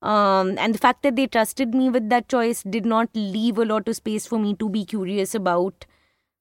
Um, 0.01 0.57
and 0.59 0.75
the 0.75 0.79
fact 0.79 1.03
that 1.03 1.17
they 1.17 1.27
trusted 1.27 1.75
me 1.75 1.91
with 1.91 2.09
that 2.09 2.29
choice 2.29 2.63
did 2.63 2.87
not 2.87 3.11
leave 3.15 3.59
a 3.59 3.65
lot 3.65 3.89
of 3.89 3.97
space 3.97 4.27
for 4.27 4.39
me 4.39 4.55
to 4.55 4.69
be 4.71 4.85
curious 4.85 5.35
about 5.35 5.85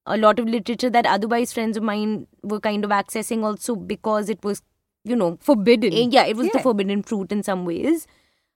a 0.06 0.16
lot 0.16 0.38
of 0.38 0.46
literature 0.46 0.88
that 0.88 1.04
otherwise 1.06 1.52
friends 1.52 1.76
of 1.76 1.82
mine 1.82 2.26
were 2.42 2.60
kind 2.60 2.84
of 2.84 2.90
accessing 2.90 3.42
also 3.42 3.74
because 3.76 4.30
it 4.30 4.42
was, 4.42 4.62
you 5.04 5.16
know, 5.16 5.36
Forbidden. 5.42 5.92
eh, 5.92 6.06
yeah, 6.10 6.24
it 6.24 6.36
was 6.36 6.48
the 6.50 6.60
forbidden 6.60 7.02
fruit 7.02 7.30
in 7.32 7.42
some 7.42 7.66
ways. 7.66 8.06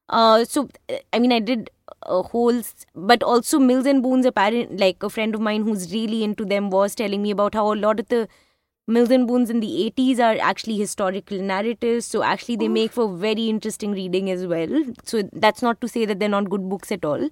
Uh, 0.09 0.45
so 0.45 0.69
I 1.13 1.19
mean, 1.19 1.33
I 1.33 1.41
did 1.41 1.71
a 2.03 2.23
whole, 2.23 2.63
but 2.95 3.23
also 3.23 3.59
Mills 3.59 3.87
and 3.87 4.03
Boons. 4.03 4.27
Apparent, 4.27 4.79
like 4.79 5.03
a 5.03 5.11
friend 5.11 5.35
of 5.35 5.41
mine 5.41 5.63
who's 5.63 5.93
really 5.93 6.25
into 6.25 6.45
them 6.45 6.71
was 6.71 6.95
telling 6.95 7.23
me 7.23 7.31
about 7.31 7.55
how 7.55 7.73
a 7.73 7.77
lot 7.77 8.01
of 8.01 8.09
the 8.09 8.29
Mills 8.87 9.11
and 9.11 9.27
Boons 9.27 9.51
in 9.51 9.61
the 9.61 9.93
80s 9.97 10.19
are 10.19 10.39
actually 10.41 10.77
historical 10.77 11.39
narratives. 11.39 12.07
So 12.07 12.23
actually, 12.23 12.57
they 12.57 12.69
make 12.69 12.93
for 12.93 13.17
very 13.17 13.49
interesting 13.49 13.93
reading 13.93 14.31
as 14.31 14.47
well. 14.47 14.85
So 15.05 15.29
that's 15.33 15.63
not 15.63 15.81
to 15.81 15.89
say 15.89 16.05
that 16.05 16.19
they're 16.19 16.29
not 16.29 16.51
good 16.51 16.69
books 16.69 16.91
at 16.93 17.05
all. 17.05 17.29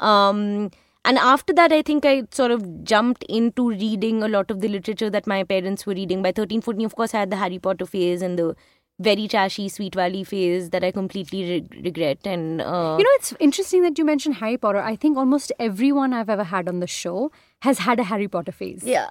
Um, 0.00 0.70
and 1.04 1.18
after 1.18 1.52
that, 1.52 1.70
I 1.70 1.82
think 1.82 2.06
I 2.06 2.22
sort 2.30 2.50
of 2.50 2.84
jumped 2.84 3.24
into 3.24 3.70
reading 3.70 4.22
a 4.22 4.28
lot 4.28 4.50
of 4.50 4.60
the 4.60 4.68
literature 4.68 5.10
that 5.10 5.26
my 5.26 5.44
parents 5.44 5.84
were 5.84 5.94
reading. 5.94 6.22
By 6.22 6.32
13, 6.32 6.62
14, 6.62 6.86
of 6.86 6.94
course, 6.96 7.14
I 7.14 7.20
had 7.20 7.30
the 7.30 7.36
Harry 7.36 7.58
Potter 7.58 7.84
phase 7.84 8.22
and 8.22 8.38
the 8.38 8.56
very 8.98 9.26
trashy 9.28 9.68
Sweet 9.68 9.94
Valley 9.94 10.22
phase 10.24 10.70
that 10.70 10.84
I 10.84 10.90
completely 10.92 11.42
re- 11.50 11.80
regret. 11.82 12.18
And 12.24 12.60
uh, 12.60 12.96
You 12.98 13.04
know, 13.04 13.10
it's 13.14 13.34
interesting 13.40 13.82
that 13.82 13.98
you 13.98 14.04
mentioned 14.04 14.36
Harry 14.36 14.56
Potter. 14.56 14.78
I 14.78 14.94
think 14.96 15.16
almost 15.16 15.52
everyone 15.58 16.12
I've 16.12 16.30
ever 16.30 16.44
had 16.44 16.68
on 16.68 16.80
the 16.80 16.86
show 16.86 17.32
has 17.62 17.78
had 17.80 17.98
a 17.98 18.04
Harry 18.04 18.28
Potter 18.28 18.52
phase. 18.52 18.82
yeah. 18.84 19.08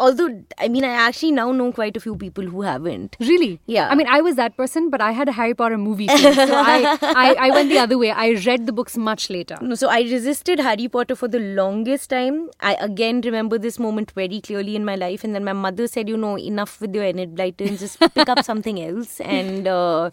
Although, 0.00 0.42
I 0.58 0.68
mean, 0.68 0.84
I 0.84 0.88
actually 0.88 1.30
now 1.30 1.52
know 1.52 1.70
quite 1.70 1.96
a 1.96 2.00
few 2.00 2.16
people 2.16 2.44
who 2.44 2.62
haven't. 2.62 3.16
Really? 3.20 3.60
Yeah. 3.66 3.88
I 3.88 3.94
mean, 3.94 4.08
I 4.08 4.20
was 4.20 4.34
that 4.34 4.56
person, 4.56 4.90
but 4.90 5.00
I 5.00 5.12
had 5.12 5.28
a 5.28 5.32
Harry 5.32 5.54
Potter 5.54 5.78
movie 5.78 6.08
phase. 6.08 6.34
So 6.34 6.54
I, 6.56 6.98
I, 7.02 7.34
I 7.38 7.50
went 7.50 7.68
the 7.68 7.78
other 7.78 7.96
way. 7.96 8.10
I 8.10 8.30
read 8.44 8.66
the 8.66 8.72
books 8.72 8.96
much 8.96 9.30
later. 9.30 9.58
No, 9.60 9.76
so 9.76 9.88
I 9.88 10.00
resisted 10.00 10.58
Harry 10.58 10.88
Potter 10.88 11.14
for 11.14 11.28
the 11.28 11.38
longest 11.38 12.10
time. 12.10 12.50
I 12.60 12.74
again 12.80 13.20
remember 13.20 13.58
this 13.58 13.78
moment 13.78 14.10
very 14.10 14.40
clearly 14.40 14.74
in 14.74 14.84
my 14.84 14.96
life, 14.96 15.22
and 15.22 15.36
then 15.36 15.44
my 15.44 15.52
mother 15.52 15.86
said, 15.86 16.08
"You 16.08 16.16
know, 16.16 16.36
enough 16.36 16.80
with 16.80 16.94
your 16.94 17.04
Enid 17.04 17.36
Blyton. 17.36 17.78
Just 17.78 18.00
pick 18.00 18.28
up 18.28 18.44
something 18.44 18.82
else." 18.82 19.20
And 19.42 19.68
uh, 19.68 20.10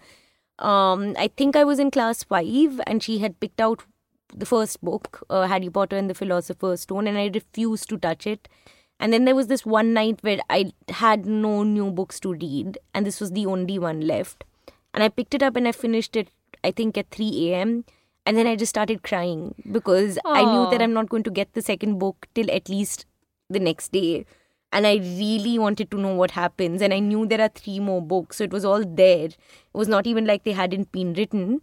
um, 0.59 1.15
I 1.17 1.31
think 1.35 1.55
I 1.55 1.63
was 1.63 1.79
in 1.79 1.89
class 1.89 2.23
five, 2.23 2.79
and 2.85 3.01
she 3.01 3.19
had 3.19 3.39
picked 3.39 3.59
out 3.59 3.83
the 4.35 4.45
first 4.45 4.81
book, 4.81 5.23
uh, 5.31 5.47
Harry 5.47 5.69
Potter 5.69 5.97
and 5.97 6.09
the 6.09 6.13
Philosopher's 6.13 6.81
Stone, 6.81 7.07
and 7.07 7.17
I 7.17 7.31
refused 7.33 7.89
to 7.89 7.97
touch 7.97 8.27
it. 8.27 8.47
And 8.99 9.13
then 9.13 9.25
there 9.25 9.35
was 9.35 9.47
this 9.47 9.65
one 9.65 9.93
night 9.93 10.19
where 10.21 10.39
I 10.49 10.73
had 10.89 11.25
no 11.25 11.63
new 11.63 11.89
books 11.89 12.19
to 12.21 12.33
read, 12.33 12.77
and 12.93 13.05
this 13.05 13.21
was 13.21 13.31
the 13.31 13.45
only 13.45 13.79
one 13.79 14.01
left. 14.01 14.43
And 14.93 15.03
I 15.03 15.09
picked 15.09 15.33
it 15.33 15.43
up 15.43 15.55
and 15.55 15.67
I 15.67 15.71
finished 15.71 16.15
it, 16.15 16.29
I 16.63 16.71
think, 16.71 16.97
at 16.97 17.09
3 17.11 17.51
a.m. 17.51 17.85
And 18.25 18.37
then 18.37 18.47
I 18.47 18.55
just 18.55 18.71
started 18.71 19.03
crying 19.03 19.55
because 19.71 20.19
I 20.25 20.43
knew 20.43 20.69
that 20.69 20.81
I'm 20.81 20.93
not 20.93 21.09
going 21.09 21.23
to 21.23 21.31
get 21.31 21.53
the 21.53 21.61
second 21.61 21.97
book 21.97 22.27
till 22.35 22.51
at 22.51 22.69
least 22.69 23.05
the 23.49 23.59
next 23.59 23.91
day. 23.91 24.25
And 24.71 24.85
I 24.85 24.97
really 24.97 25.57
wanted 25.57 25.89
to 25.91 25.97
know 25.97 26.13
what 26.13 26.31
happens. 26.31 26.81
And 26.81 26.93
I 26.93 26.99
knew 26.99 27.25
there 27.25 27.41
are 27.41 27.49
three 27.49 27.79
more 27.79 28.01
books. 28.01 28.37
So 28.37 28.43
it 28.43 28.51
was 28.51 28.65
all 28.65 28.83
there. 28.83 29.25
It 29.25 29.37
was 29.73 29.87
not 29.87 30.05
even 30.05 30.25
like 30.25 30.43
they 30.43 30.51
hadn't 30.51 30.91
been 30.91 31.13
written. 31.13 31.61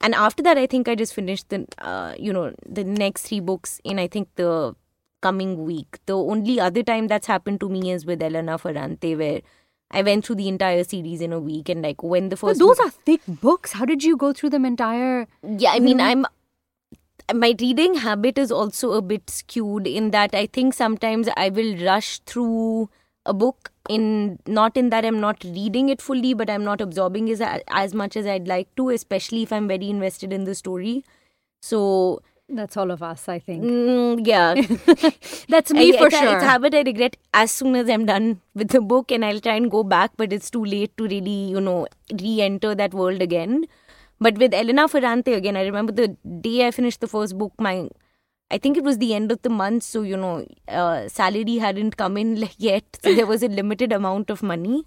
And 0.00 0.14
after 0.14 0.42
that, 0.44 0.56
I 0.56 0.66
think 0.66 0.88
I 0.88 0.94
just 0.94 1.12
finished 1.12 1.48
the, 1.48 1.66
uh, 1.78 2.14
you 2.18 2.32
know, 2.32 2.54
the 2.64 2.84
next 2.84 3.22
three 3.22 3.40
books 3.40 3.80
in, 3.84 3.98
I 3.98 4.06
think, 4.06 4.28
the 4.36 4.76
coming 5.20 5.64
week. 5.64 5.98
The 6.06 6.16
only 6.16 6.60
other 6.60 6.82
time 6.82 7.08
that's 7.08 7.26
happened 7.26 7.60
to 7.60 7.68
me 7.68 7.90
is 7.90 8.06
with 8.06 8.22
Elena 8.22 8.58
Ferrante, 8.58 9.16
where 9.16 9.40
I 9.90 10.02
went 10.02 10.26
through 10.26 10.36
the 10.36 10.48
entire 10.48 10.84
series 10.84 11.20
in 11.20 11.32
a 11.32 11.38
week. 11.40 11.68
And 11.68 11.82
like 11.82 12.02
when 12.02 12.28
the 12.28 12.36
first. 12.36 12.58
But 12.58 12.66
those 12.66 12.76
book- 12.78 12.86
are 12.86 12.90
thick 12.90 13.20
books. 13.26 13.72
How 13.72 13.84
did 13.84 14.04
you 14.04 14.16
go 14.16 14.32
through 14.32 14.50
them 14.50 14.64
entire? 14.64 15.26
yeah 15.42 15.72
i 15.72 15.80
mean 15.80 16.00
i'm 16.00 16.26
my 17.34 17.54
reading 17.60 17.94
habit 17.94 18.38
is 18.38 18.50
also 18.50 18.92
a 18.92 19.02
bit 19.02 19.28
skewed 19.28 19.86
in 19.86 20.10
that 20.12 20.34
i 20.34 20.46
think 20.46 20.72
sometimes 20.74 21.28
i 21.36 21.48
will 21.48 21.76
rush 21.84 22.20
through 22.20 22.88
a 23.26 23.34
book 23.34 23.70
in 23.88 24.38
not 24.46 24.76
in 24.76 24.88
that 24.90 25.04
i'm 25.04 25.20
not 25.20 25.42
reading 25.44 25.88
it 25.90 26.00
fully 26.00 26.32
but 26.32 26.48
i'm 26.48 26.64
not 26.64 26.80
absorbing 26.80 27.28
it 27.28 27.40
as, 27.40 27.60
as 27.68 27.94
much 27.94 28.16
as 28.16 28.26
i'd 28.26 28.48
like 28.48 28.74
to 28.76 28.88
especially 28.90 29.42
if 29.42 29.52
i'm 29.52 29.68
very 29.68 29.90
invested 29.90 30.32
in 30.32 30.44
the 30.44 30.54
story 30.54 31.04
so 31.60 32.22
That's 32.50 32.78
all 32.78 32.90
of 32.90 33.02
us, 33.02 33.28
I 33.28 33.38
think. 33.38 33.62
mm, 33.62 34.26
yeah 34.26 34.54
That's 35.48 35.70
me 35.72 35.92
I- 35.94 35.98
for 35.98 36.06
it's, 36.06 36.14
a- 36.14 36.18
sure. 36.18 36.34
It's 36.34 36.42
a 36.42 36.46
habit 36.46 36.74
I 36.74 36.82
regret 36.82 37.16
as 37.34 37.50
soon 37.52 37.74
as 37.76 37.88
I'm 37.90 38.06
done 38.06 38.40
with 38.54 38.68
the 38.70 38.80
book, 38.80 39.10
and 39.12 39.24
I'll 39.24 39.40
try 39.40 39.54
and 39.56 39.70
go 39.70 39.82
back, 39.84 40.12
but 40.16 40.32
it's 40.32 40.50
too 40.50 40.64
late 40.64 40.96
to 40.96 41.04
really, 41.04 41.50
you 41.50 41.60
know, 41.60 41.86
re-enter 42.20 42.74
that 42.74 42.94
world 42.94 43.20
again. 43.20 43.66
But 44.18 44.38
with 44.38 44.54
Elena 44.54 44.88
Ferrante 44.88 45.34
again, 45.34 45.56
I 45.56 45.62
remember 45.64 45.92
the 45.92 46.08
day 46.40 46.66
I 46.66 46.70
finished 46.70 47.00
the 47.00 47.06
first 47.06 47.36
book, 47.38 47.52
my 47.58 47.88
I 48.50 48.56
think 48.56 48.78
it 48.78 48.82
was 48.84 48.96
the 48.96 49.12
end 49.14 49.30
of 49.30 49.42
the 49.42 49.50
month, 49.50 49.82
so 49.82 50.00
you 50.02 50.16
know, 50.16 50.46
uh, 50.68 51.06
salary 51.08 51.58
hadn't 51.58 51.98
come 51.98 52.16
in 52.16 52.48
yet, 52.58 52.84
so 53.04 53.14
there 53.14 53.26
was 53.26 53.42
a 53.42 53.48
limited 53.48 53.92
amount 53.92 54.30
of 54.30 54.42
money, 54.42 54.84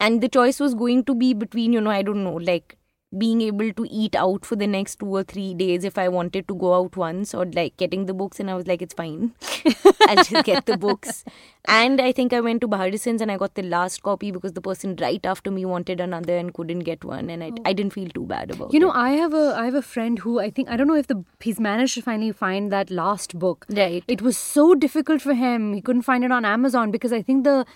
and 0.00 0.20
the 0.22 0.28
choice 0.28 0.58
was 0.60 0.74
going 0.74 1.04
to 1.04 1.14
be 1.14 1.34
between, 1.34 1.72
you 1.72 1.80
know, 1.80 1.90
I 1.90 2.02
don't 2.02 2.24
know, 2.24 2.34
like 2.34 2.76
being 3.16 3.40
able 3.40 3.72
to 3.72 3.86
eat 3.90 4.14
out 4.14 4.44
for 4.44 4.54
the 4.54 4.66
next 4.66 5.00
two 5.00 5.06
or 5.06 5.24
three 5.24 5.52
days 5.52 5.84
if 5.84 5.98
I 5.98 6.08
wanted 6.08 6.46
to 6.48 6.54
go 6.54 6.74
out 6.74 6.96
once, 6.96 7.34
or 7.34 7.44
like 7.44 7.76
getting 7.76 8.06
the 8.06 8.14
books, 8.14 8.38
and 8.38 8.50
I 8.50 8.54
was 8.54 8.66
like, 8.66 8.82
it's 8.82 8.94
fine, 8.94 9.32
I'll 10.08 10.22
just 10.22 10.44
get 10.44 10.66
the 10.66 10.76
books. 10.76 11.24
And 11.66 12.00
I 12.00 12.12
think 12.12 12.32
I 12.32 12.40
went 12.40 12.60
to 12.60 12.68
Bahrisons 12.68 13.20
and 13.20 13.30
I 13.30 13.36
got 13.36 13.54
the 13.54 13.62
last 13.62 14.02
copy 14.02 14.30
because 14.30 14.52
the 14.52 14.60
person 14.60 14.96
right 15.00 15.24
after 15.26 15.50
me 15.50 15.64
wanted 15.64 16.00
another 16.00 16.36
and 16.36 16.54
couldn't 16.54 16.80
get 16.80 17.04
one, 17.04 17.30
and 17.30 17.42
I, 17.42 17.50
oh. 17.50 17.62
I 17.64 17.72
didn't 17.72 17.92
feel 17.92 18.08
too 18.08 18.26
bad 18.26 18.52
about 18.52 18.68
it. 18.68 18.74
You 18.74 18.78
it. 18.78 18.82
know, 18.82 18.92
I 18.92 19.10
have 19.10 19.34
a 19.34 19.54
I 19.56 19.64
have 19.64 19.74
a 19.74 19.82
friend 19.82 20.18
who 20.20 20.38
I 20.38 20.50
think 20.50 20.68
I 20.68 20.76
don't 20.76 20.86
know 20.86 20.94
if 20.94 21.08
the 21.08 21.24
he's 21.40 21.58
managed 21.58 21.94
to 21.94 22.02
finally 22.02 22.32
find 22.32 22.70
that 22.70 22.90
last 22.90 23.38
book. 23.38 23.66
Right. 23.68 24.04
It 24.06 24.22
was 24.22 24.38
so 24.38 24.74
difficult 24.74 25.20
for 25.20 25.34
him. 25.34 25.74
He 25.74 25.80
couldn't 25.80 26.02
find 26.02 26.24
it 26.24 26.30
on 26.30 26.44
Amazon 26.44 26.90
because 26.90 27.12
I 27.12 27.22
think 27.22 27.44
the 27.44 27.66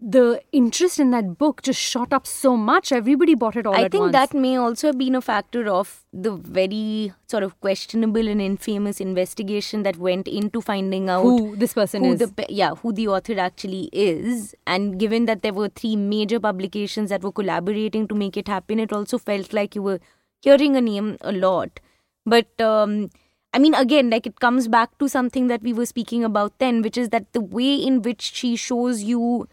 the 0.00 0.42
interest 0.50 0.98
in 0.98 1.12
that 1.12 1.38
book 1.38 1.62
just 1.62 1.80
shot 1.80 2.12
up 2.12 2.26
so 2.26 2.56
much. 2.56 2.90
Everybody 2.90 3.36
bought 3.36 3.54
it 3.54 3.66
all 3.66 3.74
I 3.74 3.88
think 3.88 4.02
once. 4.02 4.12
that 4.12 4.34
may 4.34 4.56
also 4.56 4.88
have 4.88 4.98
been 4.98 5.14
a 5.14 5.20
factor 5.20 5.68
of 5.68 6.04
the 6.12 6.32
very 6.32 7.12
sort 7.28 7.44
of 7.44 7.58
questionable 7.60 8.26
and 8.26 8.40
infamous 8.42 9.00
investigation 9.00 9.84
that 9.84 9.96
went 9.96 10.26
into 10.26 10.60
finding 10.60 11.08
out 11.08 11.22
who 11.22 11.54
this 11.54 11.74
person 11.74 12.04
who 12.04 12.14
is. 12.14 12.18
the 12.18 12.46
yeah 12.48 12.74
who 12.74 12.92
the 12.92 13.06
author 13.06 13.38
actually 13.38 13.88
is 13.92 14.56
and 14.66 14.98
given 14.98 15.26
that 15.26 15.42
there 15.42 15.52
were 15.52 15.68
three 15.68 15.94
major 15.94 16.40
publications 16.40 17.10
that 17.10 17.22
were 17.22 17.30
collaborating 17.30 18.08
to 18.08 18.14
make 18.16 18.36
it 18.36 18.48
happen 18.48 18.80
it 18.80 18.92
also 18.92 19.18
felt 19.18 19.52
like 19.52 19.76
you 19.76 19.82
were 19.82 20.00
hearing 20.42 20.74
a 20.74 20.80
name 20.80 21.16
a 21.20 21.30
lot 21.30 21.78
but 22.26 22.60
um 22.60 23.08
i 23.54 23.58
mean 23.60 23.74
again 23.74 24.10
like 24.10 24.26
it 24.26 24.40
comes 24.40 24.66
back 24.66 24.98
to 24.98 25.08
something 25.08 25.46
that 25.46 25.62
we 25.62 25.72
were 25.72 25.86
speaking 25.86 26.24
about 26.24 26.58
then 26.58 26.82
which 26.82 26.98
is 26.98 27.10
that 27.10 27.32
the 27.32 27.40
way 27.40 27.74
in 27.76 28.02
which 28.02 28.20
she 28.34 28.56
shows 28.56 29.04
you 29.04 29.46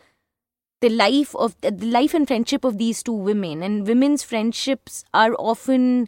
the 0.81 0.89
life 0.89 1.35
of 1.35 1.55
the 1.61 1.71
life 1.71 2.13
and 2.13 2.27
friendship 2.27 2.63
of 2.63 2.77
these 2.77 3.01
two 3.03 3.13
women. 3.13 3.63
And 3.63 3.87
women's 3.87 4.23
friendships 4.23 5.03
are 5.13 5.33
often 5.39 6.07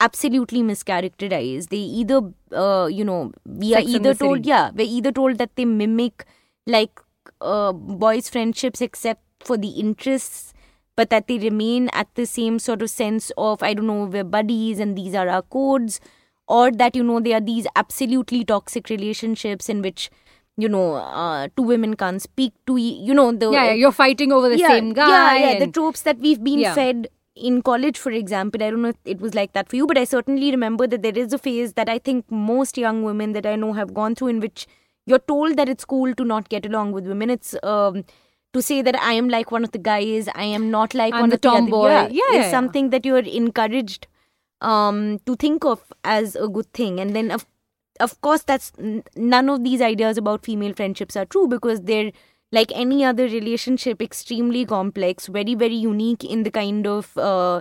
absolutely 0.00 0.62
mischaracterized. 0.62 1.68
They 1.68 1.76
either 1.78 2.20
uh, 2.52 2.88
you 2.90 3.04
know 3.04 3.32
we 3.44 3.72
Sex 3.72 3.86
are 3.86 3.88
either 3.96 4.14
told 4.14 4.46
yeah 4.46 4.70
we're 4.74 4.86
either 4.86 5.12
told 5.12 5.38
that 5.38 5.54
they 5.56 5.64
mimic 5.64 6.24
like 6.66 7.00
uh, 7.40 7.72
boys 7.72 8.28
friendships 8.28 8.80
except 8.80 9.22
for 9.44 9.56
the 9.56 9.68
interests 9.68 10.52
but 10.96 11.10
that 11.10 11.28
they 11.28 11.38
remain 11.38 11.88
at 11.92 12.12
the 12.16 12.26
same 12.26 12.58
sort 12.58 12.82
of 12.82 12.90
sense 12.90 13.30
of 13.38 13.62
i 13.62 13.72
don't 13.72 13.86
know 13.86 14.04
we're 14.04 14.24
buddies 14.24 14.80
and 14.80 14.98
these 14.98 15.14
are 15.14 15.28
our 15.28 15.42
codes 15.42 16.00
or 16.48 16.72
that 16.72 16.96
you 16.96 17.04
know 17.04 17.20
they 17.20 17.32
are 17.32 17.40
these 17.40 17.66
absolutely 17.76 18.44
toxic 18.44 18.88
relationships 18.90 19.68
in 19.68 19.80
which 19.82 20.10
you 20.64 20.68
know 20.68 20.86
uh, 20.96 21.48
two 21.56 21.62
women 21.62 21.94
can't 22.00 22.20
speak 22.22 22.52
to 22.66 22.76
e- 22.76 22.98
you 23.08 23.14
know 23.18 23.26
the 23.42 23.50
yeah, 23.52 23.64
yeah, 23.66 23.72
you're 23.82 23.92
fighting 23.98 24.32
over 24.38 24.48
the 24.48 24.58
yeah, 24.58 24.68
same 24.74 24.92
guy. 24.92 25.10
Yeah, 25.38 25.52
yeah. 25.52 25.58
The 25.64 25.70
tropes 25.78 26.02
that 26.08 26.18
we've 26.18 26.42
been 26.48 26.58
Yeah. 26.66 26.74
fed 26.78 27.08
in 27.50 27.60
college, 27.68 27.98
for 28.04 28.10
example. 28.20 28.62
I 28.68 28.70
don't 28.70 28.82
know 28.82 28.88
if 28.94 28.96
it 29.16 29.20
was 29.26 29.34
like 29.40 29.52
that 29.58 29.68
for 29.68 29.76
you, 29.76 29.86
but 29.86 29.96
I 29.96 30.04
certainly 30.12 30.50
remember 30.50 30.88
that 30.94 31.02
there 31.02 31.16
is 31.24 31.32
a 31.32 31.38
phase 31.38 31.74
that 31.74 31.88
I 31.88 31.98
think 32.10 32.24
most 32.30 32.76
young 32.86 33.04
women 33.10 33.32
that 33.38 33.46
I 33.46 33.54
know 33.64 33.72
have 33.74 33.94
gone 34.00 34.16
through 34.20 34.28
in 34.34 34.40
which 34.46 34.66
you're 35.06 35.20
told 35.34 35.56
that 35.56 35.68
it's 35.68 35.84
cool 35.84 36.14
to 36.22 36.24
not 36.24 36.48
get 36.48 36.66
along 36.66 36.90
with 36.98 37.06
women. 37.06 37.30
It's 37.36 37.54
um, 37.62 38.02
to 38.54 38.60
say 38.70 38.82
that 38.82 39.00
I 39.00 39.12
am 39.12 39.28
like 39.28 39.52
one 39.52 39.62
of 39.62 39.70
the 39.70 39.78
guys, 39.90 40.28
I 40.34 40.44
am 40.58 40.70
not 40.72 40.94
like 40.94 41.14
I'm 41.14 41.20
one 41.28 41.30
the 41.30 41.36
of 41.36 41.40
the 41.42 41.48
tomboy. 41.48 41.88
Yeah, 41.88 42.08
Yeah, 42.10 42.34
yeah. 42.40 42.50
something 42.50 42.90
that 42.90 43.06
you're 43.06 43.18
encouraged 43.42 44.08
um, 44.60 45.20
to 45.26 45.36
think 45.36 45.64
of 45.64 45.92
as 46.04 46.34
a 46.34 46.48
good 46.48 46.72
thing, 46.72 46.98
and 46.98 47.14
then 47.14 47.30
of 47.30 47.46
of 48.00 48.20
course 48.20 48.42
that's 48.42 48.72
none 49.16 49.48
of 49.48 49.64
these 49.64 49.80
ideas 49.80 50.18
about 50.18 50.44
female 50.44 50.74
friendships 50.74 51.16
are 51.16 51.24
true 51.26 51.48
because 51.48 51.82
they're 51.82 52.12
like 52.52 52.72
any 52.74 53.04
other 53.04 53.24
relationship 53.24 54.00
extremely 54.00 54.64
complex 54.64 55.26
very 55.26 55.54
very 55.54 55.74
unique 55.74 56.24
in 56.24 56.42
the 56.42 56.50
kind 56.50 56.86
of 56.86 57.16
uh, 57.18 57.60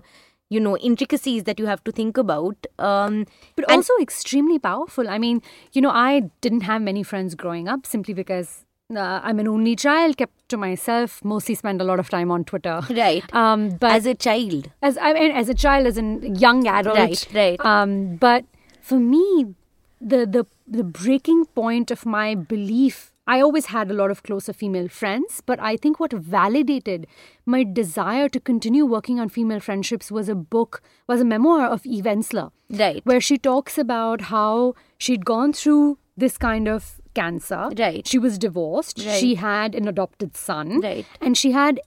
you 0.49 0.59
know 0.59 0.77
intricacies 0.77 1.43
that 1.43 1.59
you 1.59 1.65
have 1.65 1.83
to 1.83 1.91
think 1.91 2.17
about 2.17 2.67
um 2.79 3.25
but 3.55 3.69
also 3.71 3.93
extremely 3.99 4.59
powerful. 4.59 5.09
I 5.09 5.17
mean, 5.17 5.41
you 5.73 5.81
know, 5.81 5.89
I 5.89 6.29
didn't 6.41 6.61
have 6.61 6.81
many 6.81 7.03
friends 7.03 7.35
growing 7.35 7.67
up 7.67 7.85
simply 7.85 8.13
because 8.13 8.65
uh, 8.95 9.19
I'm 9.21 9.39
an 9.39 9.47
only 9.47 9.75
child, 9.75 10.17
kept 10.17 10.47
to 10.49 10.57
myself, 10.57 11.23
mostly 11.23 11.55
spend 11.55 11.81
a 11.81 11.83
lot 11.83 11.99
of 11.99 12.09
time 12.09 12.31
on 12.31 12.45
Twitter. 12.45 12.81
Right. 12.89 13.23
Um, 13.33 13.69
but 13.69 13.91
as 13.91 14.05
a 14.05 14.15
child. 14.15 14.71
as 14.81 14.97
I 14.97 15.13
mean, 15.13 15.31
as 15.31 15.49
a 15.49 15.53
child, 15.53 15.87
as 15.87 15.97
a 15.97 16.03
young 16.29 16.67
adult, 16.67 16.97
Right, 16.97 17.27
right. 17.33 17.65
Um, 17.65 18.15
but 18.15 18.45
for 18.81 18.99
me, 18.99 19.55
the 19.99 20.25
the 20.25 20.45
the 20.67 20.83
breaking 20.83 21.45
point 21.45 21.91
of 21.91 22.05
my 22.05 22.35
belief. 22.35 23.13
I 23.29 23.41
always 23.41 23.65
had 23.67 23.91
a 23.91 23.93
lot 23.93 24.09
of 24.09 24.23
closer 24.23 24.53
female 24.53 24.87
friends, 24.87 25.41
but 25.45 25.59
I 25.59 25.75
think 25.75 25.99
what 25.99 26.13
validated 26.13 27.07
my 27.45 27.63
desire 27.65 28.29
to 28.29 28.39
continue 28.39 28.85
working 28.85 29.19
on 29.19 29.27
female 29.27 29.59
friendships 29.59 30.09
was 30.09 30.29
a 30.29 30.35
book, 30.35 30.81
was 31.07 31.19
a 31.19 31.25
memoir 31.25 31.67
of 31.67 31.85
Eve 31.85 32.05
Ensler, 32.05 32.51
Right. 32.69 33.01
where 33.05 33.19
she 33.19 33.37
talks 33.37 33.77
about 33.77 34.21
how 34.21 34.75
she'd 34.97 35.25
gone 35.25 35.51
through 35.51 35.97
this 36.15 36.37
kind 36.37 36.69
of 36.69 37.01
cancer. 37.15 37.69
Right. 37.77 38.07
She 38.07 38.17
was 38.17 38.37
divorced. 38.37 39.03
Right. 39.05 39.19
She 39.19 39.35
had 39.35 39.75
an 39.75 39.89
adopted 39.89 40.37
son. 40.37 40.79
Right. 40.79 41.05
And 41.19 41.37
she 41.37 41.51
had 41.51 41.81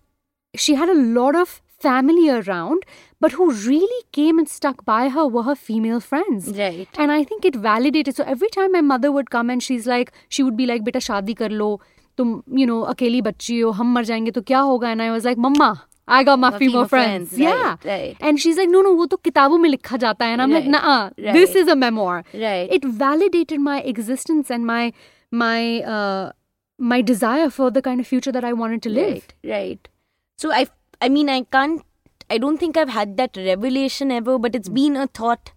she 0.54 0.74
had 0.74 0.88
a 0.90 0.94
lot 0.94 1.34
of 1.36 1.62
family 1.80 2.28
around, 2.28 2.84
but 3.20 3.32
who 3.32 3.50
really 3.52 4.00
came 4.12 4.38
and 4.38 4.48
stuck 4.48 4.84
by 4.84 5.08
her 5.08 5.26
were 5.26 5.42
her 5.44 5.54
female 5.54 6.00
friends. 6.00 6.48
Right. 6.58 6.88
And 6.98 7.10
I 7.12 7.24
think 7.24 7.44
it 7.44 7.56
validated. 7.56 8.16
So 8.16 8.24
every 8.24 8.48
time 8.56 8.72
my 8.72 8.80
mother 8.80 9.12
would 9.12 9.30
come 9.30 9.50
and 9.50 9.62
she's 9.62 9.86
like, 9.86 10.12
she 10.28 10.42
would 10.42 10.56
be 10.56 10.66
like, 10.66 10.84
beta 10.84 10.98
shadi 10.98 11.36
kar 11.36 11.48
lo, 11.48 11.68
tum, 12.16 12.42
you 12.62 12.66
know, 12.66 12.80
akeli 12.94 13.22
bachchi 13.28 13.62
ho, 13.62 13.72
hum 13.72 13.92
mar 13.98 14.02
jayenge 14.02 14.34
to 14.34 14.42
kya 14.42 14.64
hoga? 14.72 14.86
And 14.96 15.02
I 15.02 15.10
was 15.10 15.24
like, 15.30 15.38
mama, 15.38 15.70
I 16.08 16.24
got 16.24 16.38
my 16.38 16.50
female 16.50 16.58
female 16.58 16.88
friends. 16.88 17.28
friends, 17.30 17.38
Yeah. 17.38 17.76
right, 17.84 17.84
right. 17.92 18.16
And 18.20 18.40
she's 18.40 18.56
like, 18.56 18.68
no, 18.68 18.82
no, 18.88 18.92
wo 18.94 19.06
to 19.06 19.16
kitabon 19.28 19.62
mein 19.66 19.72
likha 19.76 19.98
jata 20.04 20.24
hai. 20.28 20.32
And 20.32 20.42
I'm 20.42 20.50
like, 20.50 20.64
Right, 20.64 20.70
nah, 20.72 21.10
this 21.38 21.54
is 21.54 21.68
a 21.68 21.76
memoir. 21.76 22.24
Right. 22.34 22.68
It 22.78 22.84
validated 22.84 23.60
my 23.70 23.80
existence 23.94 24.50
and 24.50 24.66
my 24.66 24.92
my 25.30 25.82
uh, 25.82 26.32
my 26.78 27.00
desire 27.12 27.48
for 27.50 27.70
the 27.70 27.82
kind 27.88 28.00
of 28.00 28.06
future 28.06 28.32
that 28.32 28.44
I 28.44 28.52
wanted 28.64 28.82
to 28.88 28.90
live. 28.98 29.26
Right, 29.44 29.50
right. 29.54 29.88
So 30.38 30.52
I, 30.52 30.66
I 31.00 31.08
mean, 31.08 31.28
I 31.28 31.42
can't. 31.42 31.82
I 32.28 32.38
don't 32.38 32.58
think 32.58 32.76
I've 32.76 32.90
had 32.90 33.16
that 33.16 33.36
revelation 33.36 34.12
ever, 34.12 34.38
but 34.38 34.54
it's 34.54 34.68
been 34.68 34.96
a 34.96 35.06
thought 35.06 35.52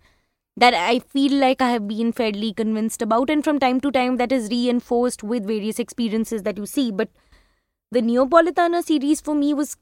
that 0.56 0.74
I 0.74 1.00
feel 1.00 1.34
like 1.34 1.62
I 1.62 1.70
have 1.70 1.88
been 1.88 2.12
fairly 2.12 2.54
convinced 2.54 3.02
about, 3.02 3.30
and 3.30 3.44
from 3.44 3.60
time 3.60 3.80
to 3.82 3.92
time 3.92 4.18
that 4.18 4.32
is 4.32 4.50
reinforced 4.50 5.24
with 5.24 5.46
various 5.46 5.80
experiences 5.80 6.44
that 6.44 6.58
you 6.58 6.66
see. 6.66 6.92
But 6.92 7.10
the 7.92 8.02
Neapolitana 8.02 8.84
series 8.84 9.22
for 9.22 9.36
me 9.36 9.54
was 9.54 9.78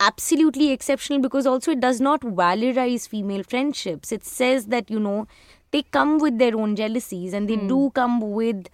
absolutely 0.00 0.70
exceptional 0.70 1.20
because 1.20 1.46
also 1.46 1.72
it 1.72 1.80
does 1.80 2.00
not 2.00 2.22
valorize 2.22 3.08
female 3.08 3.42
friendships. 3.42 4.12
It 4.12 4.24
says 4.24 4.66
that 4.66 4.90
you 4.90 4.98
know 4.98 5.26
they 5.70 5.82
come 5.82 6.18
with 6.18 6.38
their 6.38 6.56
own 6.56 6.74
jealousies 6.76 7.32
and 7.32 7.48
they 7.48 7.56
hmm. 7.56 7.68
do 7.68 7.90
come 7.94 8.20
with 8.20 8.68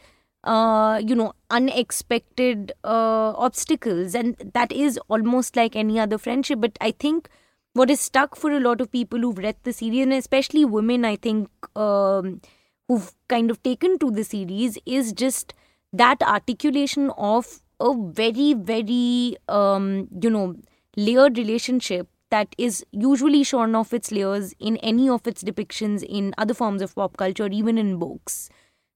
uh, 0.46 1.00
you 1.04 1.14
know 1.14 1.32
unexpected 1.50 2.72
uh, 2.84 3.32
obstacles. 3.36 4.14
And 4.14 4.36
that 4.54 4.72
is 4.72 4.98
almost 5.08 5.56
like 5.56 5.76
any 5.76 5.98
other 6.00 6.18
friendship. 6.18 6.60
But 6.60 6.78
i 6.80 6.90
think 6.90 7.28
what 7.74 7.90
is 7.90 8.00
stuck 8.00 8.36
for 8.36 8.50
a 8.50 8.60
lot 8.60 8.80
of 8.80 8.90
people 8.90 9.18
who've 9.20 9.38
read 9.38 9.56
the 9.64 9.72
series 9.72 10.02
and 10.02 10.14
especially 10.14 10.64
women 10.64 11.04
i 11.04 11.14
think 11.14 11.48
um, 11.76 12.40
who've 12.88 13.12
kind 13.28 13.50
of 13.50 13.62
taken 13.62 13.98
to 13.98 14.10
the 14.10 14.24
series 14.24 14.78
is 14.86 15.12
just 15.12 15.52
that 15.92 16.22
articulation 16.22 17.10
of 17.18 17.60
a 17.80 17.92
very 18.22 18.54
very 18.54 19.36
um, 19.48 20.08
you 20.22 20.30
know 20.30 20.54
layered 20.96 21.36
relationship 21.36 22.08
that 22.30 22.54
is 22.58 22.84
usually 22.90 23.44
shorn 23.44 23.74
off 23.74 23.92
its 23.92 24.10
layers 24.10 24.54
in 24.58 24.76
any 24.78 25.08
of 25.08 25.26
its 25.26 25.44
depictions 25.44 26.02
in 26.02 26.34
other 26.38 26.54
forms 26.54 26.82
of 26.82 26.94
pop 26.94 27.16
culture 27.16 27.48
even 27.60 27.78
in 27.78 27.98
books 27.98 28.48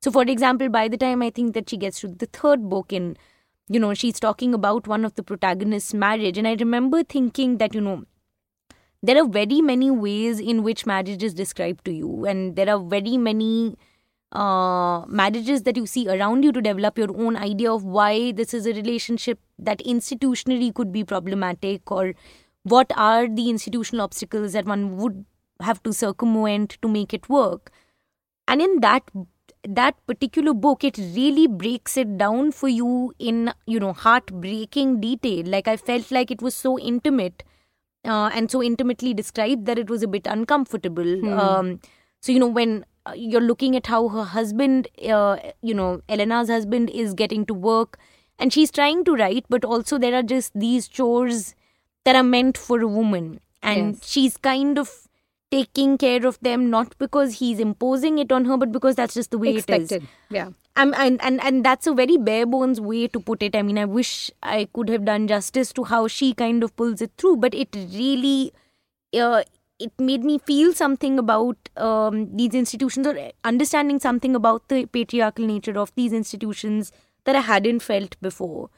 so, 0.02 0.10
for 0.10 0.22
example, 0.22 0.70
by 0.70 0.88
the 0.88 0.96
time 0.96 1.20
I 1.22 1.30
think 1.30 1.52
that 1.54 1.68
she 1.68 1.76
gets 1.76 2.00
to 2.00 2.08
the 2.08 2.26
third 2.26 2.68
book, 2.70 2.92
in 2.92 3.16
you 3.68 3.78
know, 3.78 3.92
she's 3.94 4.18
talking 4.18 4.54
about 4.54 4.88
one 4.88 5.04
of 5.04 5.14
the 5.14 5.22
protagonists' 5.22 5.94
marriage, 5.94 6.38
and 6.38 6.48
I 6.48 6.54
remember 6.54 7.02
thinking 7.02 7.58
that 7.58 7.74
you 7.74 7.80
know, 7.82 8.04
there 9.02 9.22
are 9.22 9.28
very 9.28 9.60
many 9.60 9.90
ways 9.90 10.40
in 10.40 10.62
which 10.62 10.86
marriage 10.86 11.22
is 11.22 11.34
described 11.34 11.84
to 11.84 11.92
you, 11.92 12.24
and 12.24 12.56
there 12.56 12.70
are 12.70 12.78
very 12.78 13.18
many 13.18 13.76
uh, 14.32 15.04
marriages 15.06 15.62
that 15.64 15.76
you 15.76 15.84
see 15.86 16.08
around 16.08 16.44
you 16.44 16.52
to 16.52 16.62
develop 16.62 16.96
your 16.96 17.14
own 17.16 17.36
idea 17.36 17.70
of 17.70 17.84
why 17.84 18.32
this 18.32 18.54
is 18.54 18.66
a 18.66 18.72
relationship 18.72 19.38
that 19.58 19.80
institutionally 19.80 20.74
could 20.74 20.92
be 20.92 21.04
problematic, 21.04 21.90
or 21.90 22.14
what 22.62 22.90
are 22.96 23.28
the 23.28 23.50
institutional 23.50 24.02
obstacles 24.02 24.54
that 24.54 24.64
one 24.64 24.96
would 24.96 25.26
have 25.60 25.82
to 25.82 25.92
circumvent 25.92 26.78
to 26.80 26.88
make 26.88 27.12
it 27.12 27.28
work. 27.28 27.70
And 28.48 28.62
in 28.62 28.80
that 28.80 29.02
that 29.68 29.94
particular 30.06 30.54
book 30.54 30.82
it 30.84 30.96
really 30.98 31.46
breaks 31.46 31.96
it 31.96 32.16
down 32.16 32.50
for 32.50 32.68
you 32.68 33.12
in 33.18 33.52
you 33.66 33.78
know 33.78 33.92
heartbreaking 33.92 35.00
detail. 35.00 35.44
Like 35.46 35.68
i 35.68 35.76
felt 35.76 36.10
like 36.10 36.30
it 36.30 36.40
was 36.42 36.54
so 36.54 36.78
intimate 36.78 37.42
uh, 38.04 38.30
and 38.32 38.50
so 38.50 38.62
intimately 38.62 39.12
described 39.14 39.66
that 39.66 39.78
it 39.78 39.90
was 39.90 40.02
a 40.02 40.08
bit 40.08 40.26
uncomfortable. 40.26 41.28
Um, 41.40 41.80
so 42.20 42.32
you 42.32 42.38
know 42.38 42.46
when 42.46 42.84
uh, 43.06 43.12
you're 43.14 43.40
looking 43.40 43.76
at 43.76 43.86
how 43.86 44.08
her 44.08 44.24
husband 44.24 44.88
uh, 45.08 45.36
you 45.62 45.74
know 45.74 46.00
elena's 46.08 46.48
husband 46.48 46.90
is 46.90 47.14
getting 47.14 47.44
to 47.46 47.54
work 47.54 47.98
and 48.38 48.52
she's 48.52 48.70
trying 48.70 49.04
to 49.04 49.14
write 49.14 49.44
but 49.50 49.64
also 49.64 49.98
there 49.98 50.14
are 50.14 50.22
just 50.22 50.52
these 50.54 50.88
chores 50.88 51.54
that 52.04 52.16
are 52.16 52.22
meant 52.22 52.56
for 52.56 52.80
a 52.80 52.86
woman. 52.88 53.40
And 53.62 53.96
Yes. 53.96 54.08
she's 54.10 54.36
kind 54.38 54.78
of 54.78 55.06
taking 55.50 55.98
care 55.98 56.26
of 56.26 56.38
them 56.40 56.70
not 56.70 56.96
because 56.98 57.38
he's 57.40 57.58
imposing 57.58 58.18
it 58.18 58.30
on 58.32 58.44
her 58.44 58.56
but 58.56 58.70
because 58.72 58.94
that's 58.94 59.14
just 59.14 59.30
the 59.30 59.38
way 59.38 59.50
it 59.50 59.56
Expected. 59.58 60.02
is 60.04 60.08
Yeah. 60.30 60.50
um, 60.76 60.94
and, 60.96 61.20
and 61.22 61.42
and 61.42 61.64
that's 61.64 61.86
a 61.86 61.94
very 61.94 62.16
bare 62.16 62.46
bones 62.46 62.80
way 62.80 63.08
to 63.08 63.20
put 63.20 63.42
it 63.42 63.56
i 63.56 63.62
mean 63.62 63.78
i 63.78 63.84
wish 63.84 64.30
i 64.42 64.68
could 64.72 64.88
have 64.88 65.04
done 65.04 65.26
justice 65.26 65.72
to 65.72 65.84
how 65.84 66.06
she 66.06 66.32
kind 66.34 66.62
of 66.62 66.74
pulls 66.76 67.02
it 67.02 67.10
through 67.18 67.36
but 67.36 67.54
it 67.54 67.74
really 67.94 68.52
uh, 69.20 69.42
it 69.78 69.92
made 69.98 70.22
me 70.24 70.38
feel 70.38 70.72
something 70.74 71.18
about 71.18 71.56
um, 71.76 72.36
these 72.36 72.54
institutions 72.54 73.06
or 73.06 73.30
understanding 73.44 73.98
something 73.98 74.36
about 74.36 74.68
the 74.68 74.84
patriarchal 74.86 75.46
nature 75.46 75.78
of 75.78 75.92
these 75.96 76.12
institutions 76.12 76.92
that 77.24 77.34
i 77.34 77.40
hadn't 77.40 77.80
felt 77.80 78.16
before 78.20 78.70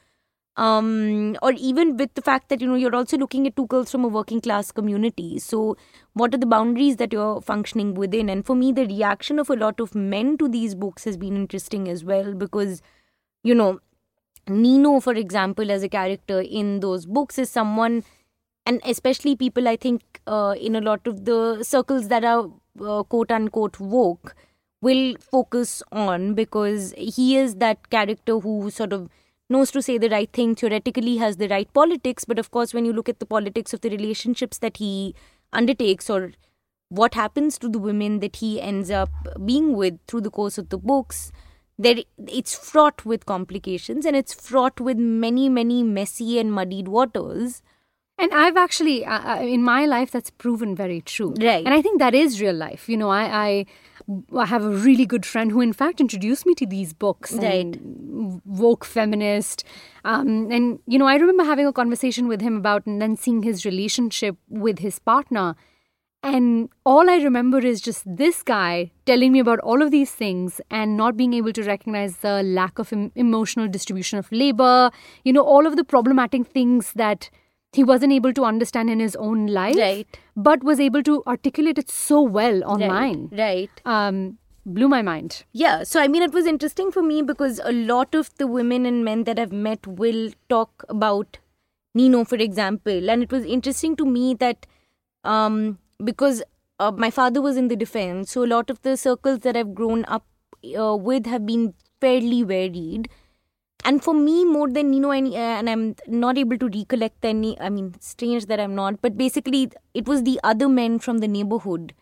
um 0.57 1.35
or 1.41 1.53
even 1.53 1.97
with 1.97 2.13
the 2.15 2.21
fact 2.23 2.51
that 2.51 2.61
you 2.61 2.67
know 2.67 2.75
you're 2.75 2.95
also 2.95 3.17
looking 3.17 3.47
at 3.47 3.57
two 3.57 3.67
girls 3.69 3.91
from 3.91 4.05
a 4.05 4.09
working 4.09 4.41
class 4.41 4.71
community. 4.71 5.39
So 5.39 5.77
what 6.13 6.35
are 6.35 6.39
the 6.39 6.47
boundaries 6.47 6.97
that 6.97 7.13
you're 7.13 7.41
functioning 7.41 7.95
within? 7.95 8.29
And 8.29 8.45
for 8.45 8.55
me 8.55 8.73
the 8.73 8.87
reaction 8.87 9.39
of 9.39 9.49
a 9.49 9.57
lot 9.57 9.81
of 9.81 9.95
men 9.95 10.37
to 10.39 10.49
these 10.49 10.75
books 10.75 11.05
has 11.05 11.17
been 11.17 11.37
interesting 11.37 11.89
as 11.89 12.05
well 12.05 12.35
because 12.35 12.83
you 13.43 13.55
know 13.55 13.81
nino 14.49 15.01
for 15.01 15.15
example 15.15 15.71
as 15.71 15.83
a 15.83 15.89
character 15.89 16.41
in 16.41 16.81
those 16.81 17.07
books 17.07 17.39
is 17.39 17.49
someone 17.51 18.03
and 18.67 18.81
especially 18.85 19.37
people 19.37 19.69
i 19.69 19.77
think 19.77 20.03
uh, 20.27 20.55
in 20.61 20.77
a 20.77 20.81
lot 20.81 21.07
of 21.07 21.25
the 21.25 21.63
circles 21.63 22.09
that 22.09 22.25
are 22.25 22.51
uh, 22.87 23.03
quote 23.05 23.31
unquote 23.31 23.79
woke 23.81 24.35
will 24.81 25.15
focus 25.21 25.83
on 25.93 26.35
because 26.35 26.93
he 26.99 27.37
is 27.37 27.57
that 27.57 27.89
character 27.91 28.39
who 28.41 28.71
sort 28.71 28.93
of 28.93 29.09
knows 29.53 29.71
to 29.71 29.83
say 29.87 29.97
the 29.99 30.11
right 30.15 30.33
thing 30.33 30.55
theoretically 30.55 31.17
has 31.23 31.37
the 31.37 31.49
right 31.49 31.73
politics 31.81 32.25
but 32.33 32.39
of 32.45 32.51
course 32.51 32.75
when 32.75 32.85
you 32.85 32.93
look 32.93 33.09
at 33.09 33.21
the 33.21 33.31
politics 33.35 33.73
of 33.73 33.83
the 33.83 33.91
relationships 33.91 34.59
that 34.67 34.79
he 34.79 35.15
undertakes 35.53 36.11
or 36.11 36.33
what 36.89 37.15
happens 37.15 37.59
to 37.59 37.69
the 37.69 37.79
women 37.79 38.21
that 38.21 38.37
he 38.37 38.61
ends 38.61 38.91
up 38.91 39.11
being 39.47 39.75
with 39.83 39.99
through 40.07 40.21
the 40.21 40.37
course 40.39 40.59
of 40.59 40.69
the 40.71 40.79
books 40.93 41.21
there 41.79 42.03
it's 42.41 42.57
fraught 42.71 43.05
with 43.13 43.27
complications 43.27 44.05
and 44.05 44.17
it's 44.23 44.35
fraught 44.49 44.81
with 44.89 44.99
many 44.99 45.49
many 45.61 45.83
messy 45.83 46.39
and 46.39 46.53
muddied 46.61 46.89
waters 46.99 47.63
And 48.23 48.33
I've 48.39 48.57
actually, 48.57 49.05
uh, 49.05 49.35
uh, 49.35 49.41
in 49.43 49.63
my 49.63 49.85
life, 49.87 50.11
that's 50.11 50.31
proven 50.31 50.75
very 50.77 51.01
true. 51.01 51.35
Right. 51.41 51.65
And 51.65 51.75
I 51.75 51.83
think 51.83 51.99
that 51.99 52.15
is 52.15 52.41
real 52.41 52.55
life. 52.55 52.89
You 52.89 52.97
know, 52.97 53.09
I, 53.09 53.23
I, 53.47 53.67
I 54.37 54.47
have 54.47 54.65
a 54.65 54.71
really 54.71 55.07
good 55.07 55.25
friend 55.25 55.51
who, 55.51 55.61
in 55.61 55.73
fact, 55.73 56.01
introduced 56.01 56.47
me 56.47 56.55
to 56.57 56.67
these 56.67 56.93
books. 56.93 57.33
Right. 57.33 57.67
And 57.67 58.41
woke 58.45 58.85
feminist. 58.85 59.65
Um, 60.05 60.51
and, 60.51 60.79
you 60.87 60.99
know, 60.99 61.07
I 61.07 61.17
remember 61.17 61.45
having 61.45 61.67
a 61.67 61.73
conversation 61.73 62.29
with 62.29 62.41
him 62.41 62.57
about 62.57 62.87
and 62.87 63.01
then 63.01 63.17
seeing 63.17 63.43
his 63.43 63.65
relationship 63.65 64.37
with 64.49 64.79
his 64.81 64.99
partner. 64.99 65.55
And 66.25 66.69
all 66.87 67.11
I 67.11 67.17
remember 67.17 67.59
is 67.59 67.81
just 67.81 68.05
this 68.07 68.45
guy 68.45 68.93
telling 69.07 69.33
me 69.33 69.41
about 69.41 69.59
all 69.59 69.83
of 69.83 69.91
these 69.91 70.13
things 70.13 70.61
and 70.71 70.97
not 70.97 71.17
being 71.17 71.35
able 71.35 71.53
to 71.53 71.65
recognize 71.65 72.19
the 72.19 72.45
lack 72.45 72.79
of 72.79 72.93
em- 72.93 73.11
emotional 73.17 73.67
distribution 73.67 74.21
of 74.21 74.31
labor, 74.31 74.93
you 75.25 75.33
know, 75.33 75.43
all 75.43 75.67
of 75.67 75.75
the 75.75 75.83
problematic 75.83 76.47
things 76.47 76.93
that 76.93 77.29
he 77.73 77.83
wasn't 77.83 78.13
able 78.13 78.33
to 78.35 78.45
understand 78.45 78.91
in 78.91 79.01
his 79.01 79.17
own 79.17 79.47
life, 79.47 79.77
Right. 79.77 80.19
but 80.37 80.63
was 80.63 80.79
able 80.79 81.03
to 81.05 81.23
articulate 81.27 81.79
it 81.79 81.91
so 81.91 82.21
well 82.21 82.63
online. 82.65 83.29
right 83.33 83.71
right 83.85 83.87
Um, 83.87 84.39
blew 84.65 84.89
my 84.89 85.03
mind. 85.03 85.45
Yeah, 85.53 85.83
so 85.83 86.01
I 86.01 86.09
mean, 86.09 86.23
it 86.23 86.33
was 86.33 86.47
interesting 86.47 86.91
for 86.93 87.03
me 87.03 87.23
because 87.23 87.61
a 87.65 87.73
lot 87.73 88.15
of 88.15 88.31
the 88.37 88.47
women 88.47 88.85
and 88.87 89.05
men 89.05 89.25
that 89.25 89.39
I've 89.39 89.53
met 89.53 89.87
will 89.87 90.31
talk 90.49 90.85
about 90.89 91.39
Nino, 91.95 92.25
for 92.25 92.37
example, 92.37 93.11
and 93.11 93.23
it 93.23 93.33
was 93.33 93.45
interesting 93.45 93.97
to 93.97 94.07
me 94.07 94.35
that 94.35 94.67
um, 95.25 95.79
because 96.05 96.43
uh, 96.79 96.91
my 96.91 97.11
father 97.11 97.41
was 97.43 97.57
in 97.57 97.69
the 97.69 97.77
defense, 97.77 98.31
so 98.33 98.45
a 98.45 98.51
lot 98.53 98.71
of 98.71 98.81
the 98.83 98.97
circles 98.97 99.41
that 99.41 99.57
I've 99.57 99.75
grown 99.75 100.05
up 100.07 100.25
uh, 100.79 100.97
with 100.97 101.27
have 101.27 101.45
been 101.47 101.75
fairly 102.01 102.43
varied. 102.43 103.09
And 103.85 104.03
for 104.03 104.15
me 104.15 104.45
more 104.45 104.69
than 104.69 104.91
Nino 104.91 105.11
and, 105.11 105.35
and 105.35 105.69
I'm 105.69 105.97
not 106.07 106.39
able 106.39 106.59
to 106.59 106.69
recollect 106.69 107.25
any 107.25 107.59
I 107.61 107.69
mean 107.69 107.95
strange 108.01 108.47
that 108.47 108.61
I'm 108.61 108.75
not 108.75 109.01
but 109.03 109.17
basically 109.17 109.71
it 109.95 110.07
was 110.07 110.23
the 110.23 110.39
other 110.45 110.69
men 110.69 110.99
from 110.99 111.19
the 111.19 111.29
neighborhood 111.29 111.95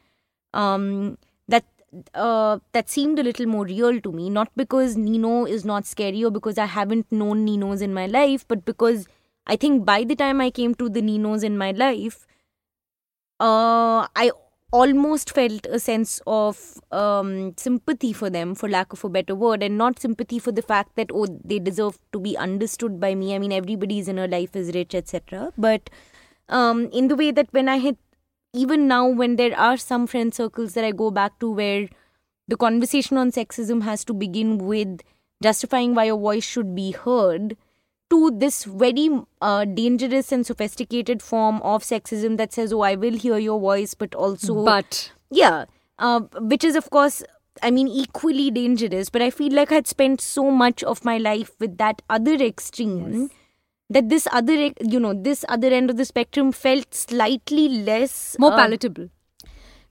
um, 0.53 1.19
that 1.49 1.65
uh, 2.15 2.59
that 2.73 2.89
seemed 2.89 3.19
a 3.19 3.23
little 3.23 3.47
more 3.47 3.65
real 3.65 4.01
to 4.01 4.13
me. 4.13 4.31
Not 4.31 4.51
because 4.57 4.97
Nino 4.97 5.45
is 5.45 5.65
not 5.65 5.87
scary 5.87 6.25
or 6.25 6.31
because 6.31 6.59
I 6.59 6.67
haven't 6.67 7.11
known 7.11 7.45
Ninos 7.45 7.81
in 7.81 7.95
my 7.95 8.07
life 8.07 8.47
but 8.47 8.65
because 8.65 9.07
I 9.47 9.57
think 9.57 9.85
by 9.85 10.05
the 10.05 10.15
time 10.15 10.41
I 10.41 10.51
came 10.51 10.75
to 10.77 10.89
the 10.89 11.03
Ninos 11.03 11.43
in 11.43 11.57
my 11.57 11.73
life 11.73 12.27
uh, 13.41 14.07
I 14.15 14.31
almost 14.73 15.33
felt 15.35 15.67
a 15.67 15.79
sense 15.81 16.21
of 16.27 16.81
um, 16.93 17.55
sympathy 17.57 18.13
for 18.13 18.31
them, 18.31 18.55
for 18.55 18.69
lack 18.69 18.93
of 18.93 19.05
a 19.05 19.09
better 19.09 19.35
word, 19.35 19.63
and 19.63 19.77
not 19.77 19.99
sympathy 19.99 20.39
for 20.39 20.53
the 20.53 20.63
fact 20.63 20.95
that 20.97 21.11
oh 21.13 21.27
they 21.45 21.59
deserve 21.59 21.99
to 22.13 22.21
be 22.21 22.37
understood 22.37 23.01
by 23.01 23.15
me. 23.15 23.35
I 23.35 23.39
mean, 23.39 23.53
everybody's 23.53 24.09
inner 24.09 24.29
life 24.29 24.55
is 24.55 24.75
rich, 24.75 24.95
etc. 24.95 25.53
But 25.59 25.91
um, 26.49 26.89
in 26.93 27.09
the 27.09 27.17
way 27.17 27.31
that 27.31 27.49
when 27.53 27.69
I 27.69 27.77
had, 27.77 27.97
even 28.53 28.89
now, 28.89 29.07
when 29.09 29.37
there 29.37 29.57
are 29.59 29.77
some 29.77 30.07
friend 30.07 30.35
circles 30.35 30.75
that 30.75 30.85
I 30.85 30.93
go 30.93 31.11
back 31.11 31.39
to 31.41 31.51
where 31.51 31.89
the 32.49 32.57
conversation 32.57 33.17
on 33.17 33.31
sexism 33.31 33.83
has 33.83 34.05
to 34.05 34.13
begin 34.13 34.59
with 34.59 35.01
justifying 35.43 35.95
why 35.95 36.05
your 36.05 36.19
voice 36.19 36.45
should 36.45 36.75
be 36.75 36.91
heard 36.91 37.57
to 38.11 38.31
this 38.33 38.65
very 38.65 39.09
uh, 39.41 39.65
dangerous 39.65 40.33
and 40.33 40.45
sophisticated 40.45 41.23
form 41.23 41.61
of 41.63 41.83
sexism 41.83 42.37
that 42.37 42.53
says, 42.53 42.73
"Oh, 42.73 42.81
I 42.81 42.95
will 42.97 43.17
hear 43.17 43.39
your 43.39 43.59
voice," 43.61 43.95
but 43.95 44.15
also, 44.15 44.65
but 44.65 45.13
yeah, 45.31 45.65
uh, 45.99 46.21
which 46.55 46.65
is 46.65 46.77
of 46.77 46.91
course, 46.91 47.23
I 47.63 47.71
mean, 47.71 47.89
equally 47.89 48.51
dangerous. 48.51 49.11
But 49.11 49.23
I 49.23 49.31
feel 49.31 49.53
like 49.53 49.73
I'd 49.73 49.87
spent 49.87 50.21
so 50.21 50.51
much 50.51 50.83
of 50.85 51.05
my 51.05 51.19
life 51.19 51.53
with 51.59 51.79
that 51.79 52.03
other 52.09 52.35
extreme. 52.35 53.13
Yes. 53.13 53.31
That 53.93 54.09
this 54.09 54.29
other, 54.31 54.55
you 54.81 55.01
know, 55.01 55.15
this 55.15 55.45
other 55.49 55.67
end 55.67 55.91
of 55.91 55.97
the 55.97 56.05
spectrum 56.05 56.53
felt 56.53 56.95
slightly 56.95 57.69
less 57.69 58.37
more 58.39 58.53
uh, 58.53 58.57
palatable. 58.57 59.09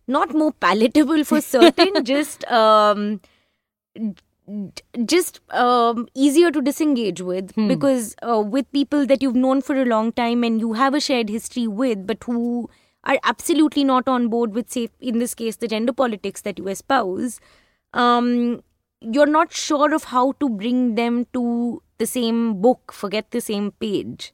Not 0.07 0.33
more 0.33 0.53
palatable 0.53 1.25
for 1.25 1.41
certain, 1.41 2.03
just 2.05 2.45
um, 2.49 3.19
just 5.05 5.39
um, 5.51 6.07
easier 6.15 6.51
to 6.51 6.61
disengage 6.61 7.21
with 7.21 7.51
hmm. 7.51 7.67
because 7.67 8.15
uh, 8.27 8.39
with 8.41 8.71
people 8.71 9.05
that 9.05 9.21
you've 9.21 9.35
known 9.35 9.61
for 9.61 9.75
a 9.75 9.85
long 9.85 10.11
time 10.11 10.43
and 10.43 10.59
you 10.59 10.73
have 10.73 10.93
a 10.93 10.99
shared 10.99 11.29
history 11.29 11.67
with, 11.67 12.05
but 12.07 12.23
who 12.23 12.69
are 13.03 13.19
absolutely 13.23 13.83
not 13.83 14.07
on 14.07 14.27
board 14.27 14.53
with, 14.53 14.69
say, 14.69 14.89
in 14.99 15.19
this 15.19 15.33
case, 15.33 15.57
the 15.57 15.67
gender 15.67 15.93
politics 15.93 16.41
that 16.41 16.57
you 16.57 16.67
espouse, 16.67 17.39
um, 17.93 18.61
you're 19.01 19.25
not 19.25 19.53
sure 19.53 19.93
of 19.93 20.05
how 20.05 20.33
to 20.33 20.49
bring 20.49 20.95
them 20.95 21.25
to 21.33 21.81
the 21.97 22.05
same 22.05 22.61
book, 22.61 22.91
forget 22.91 23.31
the 23.31 23.41
same 23.41 23.71
page. 23.71 24.33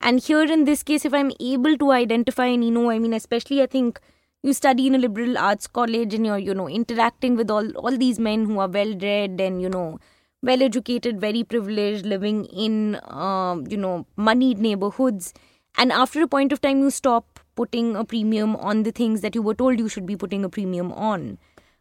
And 0.00 0.20
here 0.20 0.42
in 0.42 0.64
this 0.64 0.82
case, 0.82 1.04
if 1.04 1.14
I'm 1.14 1.32
able 1.40 1.76
to 1.78 1.90
identify 1.90 2.46
and 2.46 2.64
you 2.64 2.70
know, 2.70 2.90
I 2.90 2.98
mean, 2.98 3.12
especially 3.12 3.62
I 3.62 3.66
think 3.66 4.00
you 4.46 4.52
study 4.52 4.86
in 4.86 4.94
a 4.94 4.98
liberal 4.98 5.36
arts 5.36 5.66
college 5.66 6.14
and 6.14 6.24
you're 6.24 6.38
you 6.38 6.54
know 6.54 6.68
interacting 6.68 7.36
with 7.36 7.50
all 7.50 7.70
all 7.84 7.96
these 8.02 8.18
men 8.26 8.44
who 8.44 8.58
are 8.60 8.68
well 8.68 8.94
read 9.06 9.40
and 9.40 9.60
you 9.60 9.68
know 9.68 9.98
well 10.42 10.62
educated 10.62 11.20
very 11.20 11.42
privileged 11.42 12.06
living 12.06 12.44
in 12.66 12.94
uh, 12.96 13.56
you 13.68 13.76
know 13.76 14.06
moneyed 14.16 14.58
neighborhoods. 14.58 15.32
And 15.78 15.92
after 15.92 16.22
a 16.22 16.28
point 16.28 16.52
of 16.52 16.60
time 16.60 16.78
you 16.80 16.90
stop 16.90 17.40
putting 17.54 17.96
a 17.96 18.04
premium 18.04 18.54
on 18.56 18.82
the 18.84 18.92
things 18.92 19.20
that 19.22 19.34
you 19.34 19.42
were 19.42 19.54
told 19.54 19.78
you 19.78 19.88
should 19.88 20.06
be 20.06 20.16
putting 20.16 20.44
a 20.44 20.48
premium 20.48 20.92
on. 20.92 21.38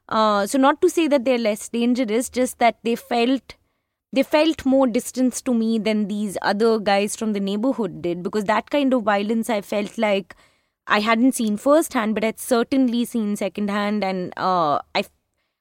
Uh, 0.09 0.45
so 0.47 0.57
not 0.57 0.81
to 0.81 0.89
say 0.89 1.07
that 1.07 1.23
they're 1.25 1.37
less 1.37 1.69
dangerous 1.69 2.29
just 2.29 2.59
that 2.59 2.77
they 2.83 2.95
felt 2.95 3.55
they 4.13 4.23
felt 4.23 4.65
more 4.65 4.87
distance 4.87 5.41
to 5.41 5.53
me 5.53 5.77
than 5.77 6.07
these 6.07 6.37
other 6.41 6.79
guys 6.79 7.15
from 7.15 7.33
the 7.33 7.39
neighborhood 7.39 8.01
did 8.01 8.21
because 8.23 8.45
that 8.45 8.69
kind 8.69 8.93
of 8.93 9.01
violence 9.03 9.49
i 9.49 9.59
felt 9.59 9.97
like 9.97 10.35
I 10.87 10.99
hadn't 10.99 11.33
seen 11.33 11.57
firsthand, 11.57 12.15
but 12.15 12.23
I'd 12.23 12.39
certainly 12.39 13.05
seen 13.05 13.35
secondhand, 13.35 14.03
and 14.03 14.33
uh, 14.37 14.79
I, 14.93 15.05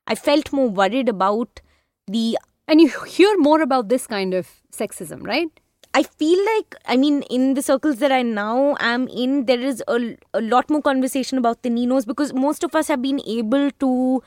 I 0.07 0.15
felt 0.15 0.53
more 0.53 0.69
worried 0.69 1.09
about 1.09 1.61
the. 2.07 2.39
And 2.67 2.81
you 2.81 2.89
hear 3.07 3.37
more 3.39 3.61
about 3.61 3.89
this 3.91 4.07
kind 4.07 4.33
of 4.33 4.49
sexism, 4.75 5.27
right? 5.27 5.49
I 5.93 6.03
feel 6.03 6.39
like, 6.57 6.75
I 6.87 6.97
mean, 6.97 7.23
in 7.31 7.55
the 7.55 7.63
circles 7.63 7.99
that 7.99 8.11
I 8.11 8.23
now 8.23 8.75
am 8.81 9.07
in, 9.07 9.45
there 9.45 9.61
is 9.61 9.83
a, 9.87 10.17
a 10.33 10.41
lot 10.41 10.69
more 10.69 10.83
conversation 10.83 11.39
about 11.39 11.63
the 11.63 11.71
Ninos 11.71 12.05
because 12.05 12.33
most 12.33 12.65
of 12.65 12.75
us 12.75 12.89
have 12.89 13.01
been 13.01 13.21
able 13.27 13.71
to, 13.71 14.23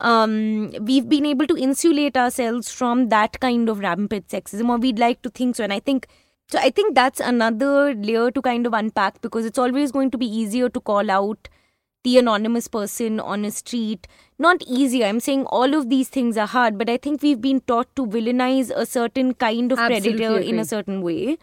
um, 0.00 0.72
we've 0.82 1.08
been 1.08 1.24
able 1.24 1.46
to 1.46 1.56
insulate 1.56 2.16
ourselves 2.18 2.70
from 2.70 3.08
that 3.08 3.40
kind 3.40 3.70
of 3.70 3.78
rampant 3.78 4.28
sexism, 4.28 4.68
or 4.68 4.76
we'd 4.76 4.98
like 4.98 5.22
to 5.22 5.30
think 5.30 5.56
so. 5.56 5.64
And 5.64 5.72
I 5.72 5.80
think 5.80 6.06
so 6.48 6.58
I 6.58 6.70
think 6.70 6.94
that's 6.94 7.20
another 7.20 7.94
layer 7.94 8.30
to 8.30 8.40
kind 8.40 8.66
of 8.66 8.72
unpack 8.72 9.20
because 9.20 9.44
it's 9.44 9.58
always 9.58 9.90
going 9.90 10.10
to 10.12 10.18
be 10.18 10.26
easier 10.26 10.68
to 10.68 10.80
call 10.80 11.10
out 11.10 11.48
the 12.04 12.18
anonymous 12.18 12.68
person 12.68 13.18
on 13.18 13.44
a 13.44 13.50
street. 13.50 14.06
Not 14.38 14.62
easier. 14.62 15.06
I'm 15.06 15.18
saying 15.18 15.46
all 15.46 15.74
of 15.74 15.90
these 15.90 16.08
things 16.08 16.36
are 16.36 16.46
hard, 16.46 16.78
but 16.78 16.88
I 16.88 16.98
think 16.98 17.20
we've 17.20 17.40
been 17.40 17.60
taught 17.62 17.94
to 17.96 18.06
villainize 18.06 18.70
a 18.70 18.86
certain 18.86 19.34
kind 19.34 19.72
of 19.72 19.78
Absolutely 19.80 20.12
predator 20.12 20.36
agree. 20.36 20.48
in 20.48 20.58
a 20.60 20.64
certain 20.64 21.02
way. 21.02 21.36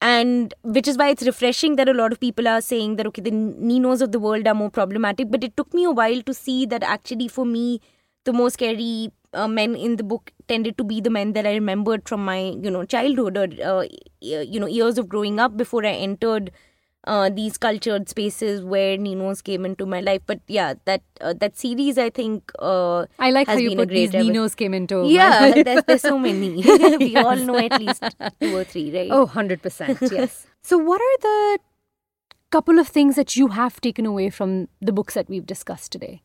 And 0.00 0.54
which 0.62 0.88
is 0.88 0.96
why 0.96 1.10
it's 1.10 1.26
refreshing 1.26 1.76
that 1.76 1.86
a 1.86 1.92
lot 1.92 2.10
of 2.10 2.18
people 2.18 2.48
are 2.48 2.62
saying 2.62 2.96
that, 2.96 3.06
okay, 3.08 3.20
the 3.20 3.30
Ninos 3.30 4.00
of 4.00 4.12
the 4.12 4.18
world 4.18 4.46
are 4.46 4.54
more 4.54 4.70
problematic. 4.70 5.30
But 5.30 5.44
it 5.44 5.54
took 5.54 5.74
me 5.74 5.84
a 5.84 5.90
while 5.90 6.22
to 6.22 6.32
see 6.32 6.64
that 6.64 6.82
actually, 6.82 7.28
for 7.28 7.44
me, 7.44 7.82
the 8.24 8.32
most 8.32 8.54
scary 8.54 9.12
uh, 9.34 9.48
men 9.48 9.74
in 9.74 9.96
the 9.96 10.02
book 10.02 10.32
tended 10.48 10.76
to 10.78 10.84
be 10.84 11.00
the 11.00 11.10
men 11.10 11.32
that 11.34 11.46
I 11.46 11.54
remembered 11.54 12.08
from 12.08 12.24
my 12.24 12.40
you 12.40 12.70
know 12.70 12.84
childhood 12.84 13.36
or 13.36 13.48
uh, 13.64 13.84
you 14.20 14.60
know 14.60 14.66
years 14.66 14.98
of 14.98 15.08
growing 15.08 15.38
up 15.38 15.56
before 15.56 15.84
I 15.84 15.92
entered 15.92 16.50
uh, 17.04 17.30
these 17.30 17.56
cultured 17.56 18.08
spaces 18.08 18.62
where 18.62 18.96
Ninos 18.96 19.40
came 19.42 19.64
into 19.64 19.86
my 19.86 20.00
life. 20.00 20.22
But 20.26 20.40
yeah, 20.46 20.74
that 20.84 21.02
uh, 21.20 21.34
that 21.34 21.56
series 21.56 21.98
I 21.98 22.10
think 22.10 22.52
uh, 22.58 23.06
I 23.18 23.30
like 23.30 23.46
how 23.46 23.56
you 23.56 23.74
put 23.76 23.88
these 23.88 24.14
ever. 24.14 24.24
Ninos 24.24 24.54
came 24.54 24.74
into. 24.74 25.06
Yeah, 25.06 25.62
there's, 25.62 25.84
there's 25.84 26.02
so 26.02 26.18
many. 26.18 26.50
we 26.98 27.06
yes. 27.06 27.24
all 27.24 27.36
know 27.36 27.56
at 27.56 27.80
least 27.80 28.04
two 28.40 28.56
or 28.56 28.64
three, 28.64 28.94
right? 28.96 29.08
Oh, 29.10 29.24
100 29.24 29.62
percent. 29.62 29.98
Yes. 30.02 30.46
so, 30.62 30.78
what 30.78 31.00
are 31.00 31.18
the 31.20 31.58
couple 32.50 32.78
of 32.78 32.88
things 32.88 33.16
that 33.16 33.36
you 33.36 33.48
have 33.48 33.80
taken 33.80 34.04
away 34.04 34.28
from 34.28 34.68
the 34.80 34.92
books 34.92 35.14
that 35.14 35.28
we've 35.28 35.46
discussed 35.46 35.92
today? 35.92 36.22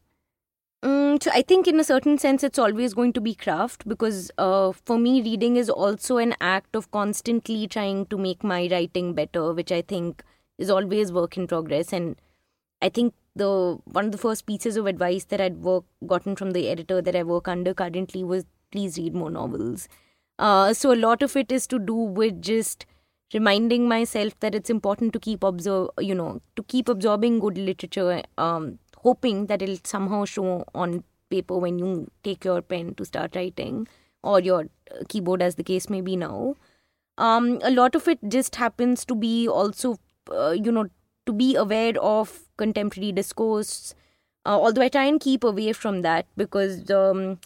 Mm, 0.86 1.22
so 1.24 1.32
I 1.34 1.42
think 1.42 1.68
in 1.68 1.80
a 1.80 1.84
certain 1.84 2.20
sense 2.20 2.44
it's 2.44 2.60
always 2.60 2.94
going 2.94 3.12
to 3.14 3.22
be 3.22 3.34
craft 3.34 3.88
because 3.88 4.30
uh, 4.38 4.72
for 4.72 5.00
me 5.00 5.20
reading 5.20 5.56
is 5.56 5.68
also 5.68 6.18
an 6.18 6.36
act 6.40 6.76
of 6.76 6.92
constantly 6.92 7.68
trying 7.68 8.06
to 8.08 8.18
make 8.20 8.44
my 8.44 8.68
writing 8.72 9.14
better, 9.16 9.52
which 9.52 9.72
I 9.72 9.82
think 9.82 10.24
is 10.60 10.70
always 10.70 11.12
work 11.12 11.38
in 11.38 11.48
progress. 11.48 11.92
And 11.92 12.18
I 12.84 12.90
think 12.90 13.16
the 13.36 13.80
one 13.86 14.06
of 14.06 14.12
the 14.12 14.20
first 14.20 14.46
pieces 14.46 14.78
of 14.78 14.86
advice 14.86 15.26
that 15.26 15.42
I'd 15.42 15.64
work, 15.64 15.86
gotten 16.06 16.36
from 16.36 16.52
the 16.52 16.70
editor 16.70 17.02
that 17.02 17.16
I 17.16 17.24
work 17.24 17.48
under 17.48 17.74
currently 17.74 18.24
was 18.24 18.46
please 18.72 19.00
read 19.00 19.16
more 19.16 19.32
novels. 19.32 19.88
Uh, 20.38 20.72
so 20.74 20.94
a 20.94 21.02
lot 21.08 21.24
of 21.24 21.36
it 21.36 21.52
is 21.52 21.66
to 21.68 21.80
do 21.80 21.96
with 21.96 22.44
just 22.44 22.86
reminding 23.34 23.88
myself 23.88 24.40
that 24.40 24.54
it's 24.54 24.70
important 24.70 25.14
to 25.14 25.20
keep 25.20 25.44
observe, 25.44 25.90
you 26.00 26.14
know, 26.14 26.42
to 26.56 26.64
keep 26.64 26.88
absorbing 26.88 27.40
good 27.40 27.58
literature. 27.58 28.22
Um, 28.38 28.78
hoping 29.06 29.46
that 29.48 29.62
it'll 29.62 29.84
somehow 29.84 30.24
show 30.26 30.66
on 30.74 31.04
paper 31.30 31.58
when 31.58 31.80
you 31.80 31.92
take 32.24 32.46
your 32.46 32.62
pen 32.62 32.94
to 32.96 33.06
start 33.06 33.36
writing 33.36 33.88
or 34.24 34.40
your 34.40 34.62
uh, 34.92 35.04
keyboard 35.08 35.42
as 35.42 35.56
the 35.56 35.64
case 35.64 35.90
may 35.90 36.02
be 36.02 36.16
now. 36.16 36.56
Um, 37.18 37.60
a 37.64 37.72
lot 37.72 37.96
of 37.96 38.08
it 38.08 38.20
just 38.28 38.56
happens 38.56 39.06
to 39.06 39.16
be 39.16 39.48
also 39.48 39.98
uh, 40.32 40.52
you 40.52 40.72
know 40.72 40.88
to 41.26 41.34
be 41.34 41.56
aware 41.56 41.94
of 42.02 42.44
contemporary 42.58 43.12
discourse 43.12 43.94
uh, 44.46 44.58
although 44.60 44.82
i 44.82 44.88
try 44.88 45.04
and 45.04 45.20
keep 45.20 45.44
away 45.44 45.74
from 45.74 46.02
that 46.02 46.26
because 46.38 46.90
um, 46.92 47.40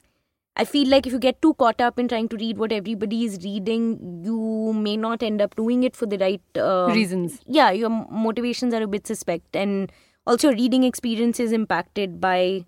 i 0.56 0.66
feel 0.66 0.88
like 0.88 1.08
if 1.08 1.14
you 1.14 1.20
get 1.20 1.42
too 1.42 1.54
caught 1.56 1.82
up 1.82 2.00
in 2.00 2.08
trying 2.08 2.28
to 2.28 2.38
read 2.38 2.58
what 2.58 2.72
everybody 2.72 3.24
is 3.26 3.40
reading 3.44 4.22
you 4.24 4.74
may 4.74 4.98
not 4.98 5.24
end 5.24 5.42
up 5.42 5.56
doing 5.56 5.84
it 5.84 5.96
for 5.96 6.06
the 6.06 6.18
right 6.18 6.42
uh, 6.58 6.90
reasons. 6.94 7.40
Yeah 7.46 7.72
your 7.72 7.90
motivations 7.90 8.74
are 8.74 8.82
a 8.82 8.88
bit 8.88 9.08
suspect 9.08 9.56
and 9.56 9.92
also 10.26 10.52
reading 10.52 10.84
experience 10.84 11.40
is 11.40 11.52
impacted 11.52 12.20
by 12.22 12.66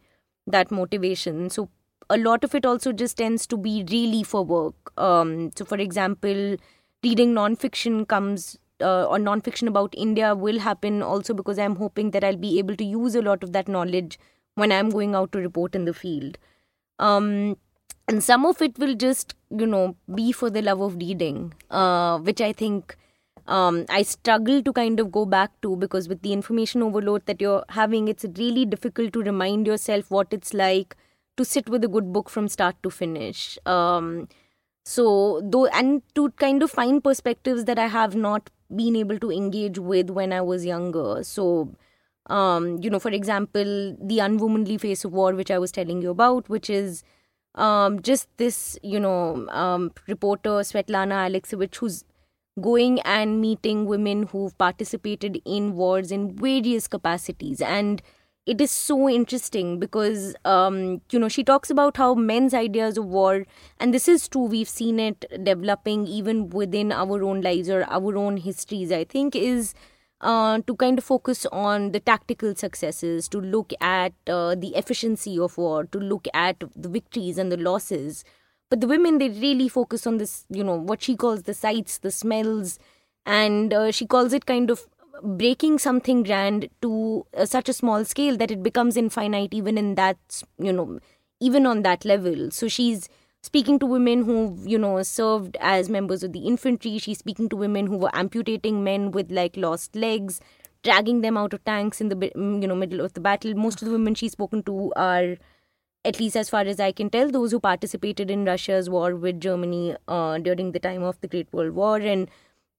that 0.47 0.71
motivation. 0.71 1.49
So 1.49 1.69
a 2.09 2.17
lot 2.17 2.43
of 2.43 2.55
it 2.55 2.65
also 2.65 2.91
just 2.91 3.17
tends 3.17 3.47
to 3.47 3.57
be 3.57 3.85
really 3.89 4.23
for 4.23 4.43
work. 4.43 4.75
Um, 4.97 5.51
so 5.55 5.65
for 5.65 5.77
example 5.77 6.57
reading 7.03 7.33
non-fiction 7.33 8.05
comes 8.05 8.57
uh, 8.81 9.05
or 9.05 9.19
non-fiction 9.19 9.67
about 9.67 9.93
india 9.97 10.33
will 10.35 10.59
happen 10.59 11.01
also 11.01 11.33
because 11.33 11.59
i'm 11.59 11.75
hoping 11.75 12.11
that 12.11 12.23
i'll 12.23 12.37
be 12.37 12.57
able 12.59 12.75
to 12.75 12.83
use 12.83 13.15
a 13.15 13.21
lot 13.21 13.43
of 13.43 13.53
that 13.53 13.67
knowledge 13.67 14.19
when 14.55 14.71
i'm 14.71 14.89
going 14.89 15.15
out 15.15 15.31
to 15.31 15.39
report 15.39 15.75
in 15.75 15.85
the 15.85 15.93
field. 15.93 16.37
Um, 16.99 17.57
and 18.07 18.23
some 18.23 18.45
of 18.45 18.61
it 18.61 18.77
will 18.77 18.95
just 18.95 19.35
you 19.49 19.65
know 19.65 19.95
be 20.13 20.31
for 20.31 20.49
the 20.49 20.61
love 20.61 20.81
of 20.81 20.95
reading 20.95 21.53
uh, 21.69 22.19
which 22.19 22.41
i 22.41 22.51
think 22.51 22.95
um, 23.47 23.85
I 23.89 24.03
struggle 24.03 24.61
to 24.63 24.73
kind 24.73 24.99
of 24.99 25.11
go 25.11 25.25
back 25.25 25.51
to 25.61 25.75
because 25.75 26.07
with 26.07 26.21
the 26.21 26.33
information 26.33 26.83
overload 26.83 27.25
that 27.25 27.41
you're 27.41 27.63
having, 27.69 28.07
it's 28.07 28.25
really 28.37 28.65
difficult 28.65 29.13
to 29.13 29.21
remind 29.21 29.67
yourself 29.67 30.11
what 30.11 30.27
it's 30.31 30.53
like 30.53 30.95
to 31.37 31.45
sit 31.45 31.69
with 31.69 31.83
a 31.83 31.87
good 31.87 32.13
book 32.13 32.29
from 32.29 32.47
start 32.47 32.75
to 32.83 32.89
finish. 32.89 33.57
Um, 33.65 34.27
So, 34.85 35.41
though, 35.43 35.67
and 35.67 36.01
to 36.15 36.31
kind 36.31 36.63
of 36.63 36.71
find 36.71 37.03
perspectives 37.03 37.65
that 37.65 37.79
I 37.79 37.87
have 37.87 38.15
not 38.15 38.49
been 38.75 38.95
able 38.95 39.19
to 39.19 39.31
engage 39.31 39.79
with 39.79 40.09
when 40.09 40.33
I 40.33 40.41
was 40.41 40.65
younger. 40.65 41.23
So, 41.23 41.75
um, 42.27 42.79
you 42.81 42.89
know, 42.89 42.99
for 42.99 43.11
example, 43.11 43.63
the 44.01 44.19
unwomanly 44.19 44.79
face 44.79 45.05
of 45.05 45.13
war, 45.13 45.33
which 45.33 45.51
I 45.51 45.59
was 45.59 45.71
telling 45.71 46.01
you 46.01 46.09
about, 46.09 46.49
which 46.49 46.69
is 46.69 47.03
um, 47.55 48.01
just 48.01 48.27
this, 48.37 48.77
you 48.83 48.99
know, 48.99 49.47
um, 49.49 49.91
reporter 50.07 50.49
Svetlana 50.71 51.21
Alexievich, 51.29 51.75
who's 51.75 52.03
going 52.62 53.00
and 53.02 53.41
meeting 53.41 53.86
women 53.86 54.24
who've 54.24 54.58
participated 54.58 55.41
in 55.45 55.74
wars 55.76 56.12
in 56.12 56.36
various 56.36 56.88
capacities. 56.88 57.62
And 57.62 58.02
it 58.45 58.60
is 58.60 58.71
so 58.71 59.08
interesting 59.08 59.80
because 59.80 60.36
um, 60.45 61.02
you 61.12 61.19
know 61.19 61.30
she 61.30 61.43
talks 61.43 61.69
about 61.69 61.97
how 61.97 62.15
men's 62.15 62.54
ideas 62.54 62.97
of 62.97 63.06
war 63.06 63.45
and 63.80 63.93
this 63.93 64.08
is 64.08 64.28
true 64.28 64.45
we've 64.45 64.69
seen 64.69 65.00
it 65.00 65.26
developing 65.43 66.08
even 66.08 66.50
within 66.50 66.91
our 66.91 67.24
own 67.24 67.41
lives 67.41 67.69
or 67.69 67.84
our 67.84 68.17
own 68.17 68.38
histories 68.38 68.91
i 68.91 69.04
think 69.04 69.36
is 69.36 69.76
uh, 70.21 70.60
to 70.67 70.76
kind 70.76 70.97
of 70.97 71.04
focus 71.04 71.45
on 71.52 71.91
the 71.91 72.00
tactical 72.00 72.56
successes 72.56 73.28
to 73.28 73.39
look 73.39 73.74
at 73.80 74.13
uh, 74.28 74.56
the 74.56 74.76
efficiency 74.76 75.38
of 75.38 75.58
war 75.58 75.86
to 75.86 76.00
look 76.00 76.28
at 76.34 76.63
the 76.76 76.89
victories 76.89 77.38
and 77.38 77.52
the 77.52 77.58
losses 77.58 78.24
but 78.71 78.81
the 78.81 78.88
women 78.88 79.19
they 79.19 79.29
really 79.29 79.69
focus 79.69 80.07
on 80.07 80.17
this 80.17 80.45
you 80.49 80.63
know 80.63 80.75
what 80.75 81.03
she 81.03 81.15
calls 81.15 81.43
the 81.43 81.53
sights 81.53 81.99
the 81.99 82.10
smells 82.10 82.79
and 83.25 83.73
uh, 83.73 83.91
she 83.91 84.07
calls 84.07 84.34
it 84.34 84.47
kind 84.47 84.71
of 84.71 84.88
breaking 85.23 85.77
something 85.77 86.23
grand 86.23 86.67
to 86.81 87.25
uh, 87.38 87.45
such 87.45 87.69
a 87.69 87.73
small 87.73 88.03
scale 88.05 88.38
that 88.38 88.49
it 88.49 88.63
becomes 88.63 88.97
infinite 88.97 89.53
even 89.53 89.77
in 89.77 89.95
that 89.95 90.17
you 90.57 90.73
know 90.73 90.99
even 91.41 91.65
on 91.65 91.81
that 91.81 92.05
level. 92.05 92.51
So 92.51 92.67
she's 92.67 93.10
speaking 93.41 93.79
to 93.79 93.86
women 93.86 94.23
who 94.23 94.57
you 94.63 94.77
know 94.77 95.01
served 95.03 95.57
as 95.60 95.89
members 95.89 96.23
of 96.23 96.31
the 96.34 96.45
infantry. 96.47 96.97
She's 96.99 97.19
speaking 97.19 97.49
to 97.49 97.55
women 97.55 97.88
who 97.88 97.97
were 97.97 98.15
amputating 98.15 98.84
men 98.84 99.12
with 99.12 99.31
like 99.31 99.57
lost 99.57 99.95
legs 99.95 100.39
dragging 100.84 101.21
them 101.21 101.38
out 101.38 101.53
of 101.53 101.63
tanks 101.63 102.01
in 102.01 102.10
the 102.10 102.15
mm, 102.15 102.62
you 102.62 102.67
know 102.67 102.75
middle 102.75 103.01
of 103.01 103.13
the 103.13 103.19
battle. 103.19 103.53
Most 103.55 103.81
of 103.81 103.88
the 103.88 103.91
women 103.91 104.15
she's 104.15 104.31
spoken 104.31 104.63
to 104.63 104.93
are 104.95 105.36
at 106.03 106.19
least 106.19 106.35
as 106.35 106.49
far 106.49 106.61
as 106.61 106.79
i 106.79 106.91
can 106.91 107.09
tell 107.09 107.29
those 107.29 107.51
who 107.51 107.59
participated 107.59 108.31
in 108.31 108.45
russia's 108.45 108.89
war 108.89 109.15
with 109.15 109.39
germany 109.39 109.95
uh, 110.07 110.37
during 110.39 110.71
the 110.71 110.79
time 110.79 111.03
of 111.03 111.19
the 111.21 111.27
great 111.27 111.51
world 111.53 111.71
war 111.71 111.97
and 111.97 112.29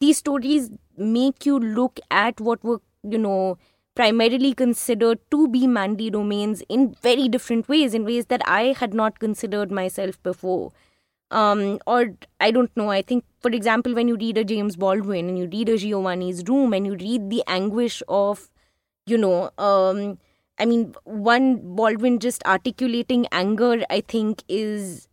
these 0.02 0.18
stories 0.18 0.70
make 0.96 1.46
you 1.46 1.58
look 1.58 2.00
at 2.10 2.40
what 2.40 2.62
were, 2.64 2.80
you 3.08 3.18
know, 3.18 3.56
primarily 3.94 4.52
considered 4.52 5.20
to 5.30 5.46
be 5.48 5.66
manly 5.66 6.10
domains 6.10 6.62
in 6.68 6.94
very 7.02 7.28
different 7.28 7.68
ways, 7.68 7.94
in 7.94 8.04
ways 8.04 8.26
that 8.26 8.42
I 8.44 8.74
had 8.78 8.94
not 8.94 9.20
considered 9.20 9.70
myself 9.70 10.20
before. 10.24 10.72
Um, 11.30 11.78
or 11.86 12.14
I 12.40 12.50
don't 12.50 12.76
know, 12.76 12.90
I 12.90 13.00
think, 13.00 13.24
for 13.40 13.50
example, 13.50 13.94
when 13.94 14.08
you 14.08 14.16
read 14.16 14.38
a 14.38 14.44
James 14.44 14.76
Baldwin 14.76 15.28
and 15.28 15.38
you 15.38 15.46
read 15.46 15.68
a 15.68 15.78
Giovanni's 15.78 16.42
Room 16.48 16.72
and 16.72 16.84
you 16.86 16.94
read 16.94 17.30
the 17.30 17.44
anguish 17.46 18.02
of, 18.08 18.50
you 19.06 19.16
know, 19.16 19.50
um, 19.56 20.18
I 20.62 20.64
mean, 20.64 20.94
one 21.02 21.74
Baldwin 21.74 22.20
just 22.20 22.44
articulating 22.46 23.26
anger, 23.32 23.82
I 23.90 24.00
think, 24.00 24.44
is 24.48 25.08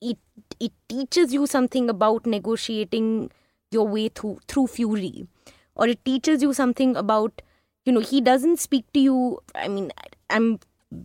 it 0.00 0.16
it 0.58 0.72
teaches 0.88 1.34
you 1.34 1.46
something 1.46 1.90
about 1.90 2.24
negotiating 2.24 3.30
your 3.70 3.86
way 3.86 4.08
through 4.08 4.38
through 4.48 4.68
fury. 4.68 5.26
Or 5.74 5.86
it 5.86 6.02
teaches 6.04 6.42
you 6.42 6.54
something 6.54 6.96
about 6.96 7.42
you 7.84 7.92
know 7.92 8.00
he 8.00 8.22
doesn't 8.22 8.58
speak 8.58 8.90
to 8.94 9.00
you. 9.00 9.40
I 9.54 9.68
mean 9.68 9.92
i'm 10.30 10.60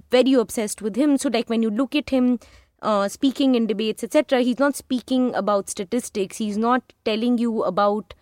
very 0.10 0.34
obsessed 0.34 0.82
with 0.82 0.96
him. 0.96 1.18
So 1.18 1.30
like 1.30 1.50
when 1.50 1.62
you 1.62 1.70
look 1.70 1.96
at 1.96 2.10
him 2.12 2.40
uh, 2.82 3.10
speaking 3.10 3.56
in 3.56 3.68
debates 3.68 4.04
etc 4.04 4.42
he's 4.42 4.60
not 4.60 4.78
speaking 4.78 5.36
about 5.36 5.70
statistics. 5.70 6.38
He's 6.38 6.58
not 6.58 6.94
telling 7.04 7.38
you 7.38 7.64
about 7.64 8.14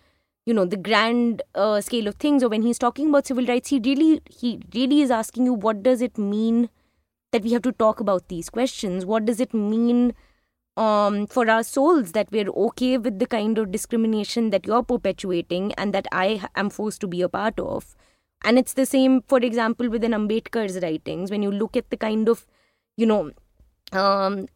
you 0.46 0.54
know 0.54 0.64
the 0.64 0.76
grand 0.76 1.42
uh, 1.54 1.80
scale 1.80 2.06
of 2.06 2.16
things 2.16 2.42
or 2.42 2.48
when 2.48 2.62
he's 2.62 2.78
talking 2.78 3.08
about 3.08 3.26
civil 3.26 3.46
rights 3.46 3.70
he 3.70 3.80
really 3.84 4.20
he 4.28 4.60
really 4.74 5.00
is 5.00 5.10
asking 5.10 5.46
you 5.46 5.52
what 5.52 5.82
does 5.82 6.02
it 6.02 6.18
mean 6.18 6.68
that 7.32 7.42
we 7.42 7.52
have 7.52 7.62
to 7.62 7.72
talk 7.72 8.00
about 8.00 8.28
these 8.28 8.50
questions 8.50 9.06
what 9.06 9.24
does 9.24 9.40
it 9.40 9.54
mean 9.54 10.14
um, 10.76 11.26
for 11.26 11.48
our 11.48 11.62
souls 11.62 12.12
that 12.12 12.30
we're 12.30 12.48
okay 12.48 12.98
with 12.98 13.18
the 13.18 13.26
kind 13.26 13.58
of 13.58 13.70
discrimination 13.70 14.50
that 14.50 14.66
you're 14.66 14.82
perpetuating 14.82 15.72
and 15.74 15.94
that 15.94 16.06
I 16.12 16.48
am 16.56 16.70
forced 16.70 17.00
to 17.02 17.06
be 17.06 17.22
a 17.22 17.28
part 17.28 17.58
of. 17.60 17.94
And 18.42 18.58
it's 18.58 18.74
the 18.74 18.86
same, 18.86 19.22
for 19.22 19.38
example, 19.38 19.88
within 19.88 20.12
Ambedkar's 20.12 20.82
writings. 20.82 21.30
When 21.30 21.42
you 21.42 21.50
look 21.50 21.76
at 21.76 21.90
the 21.90 21.96
kind 21.96 22.28
of, 22.28 22.46
you 22.96 23.06
know, 23.06 23.30
um, 23.92 24.48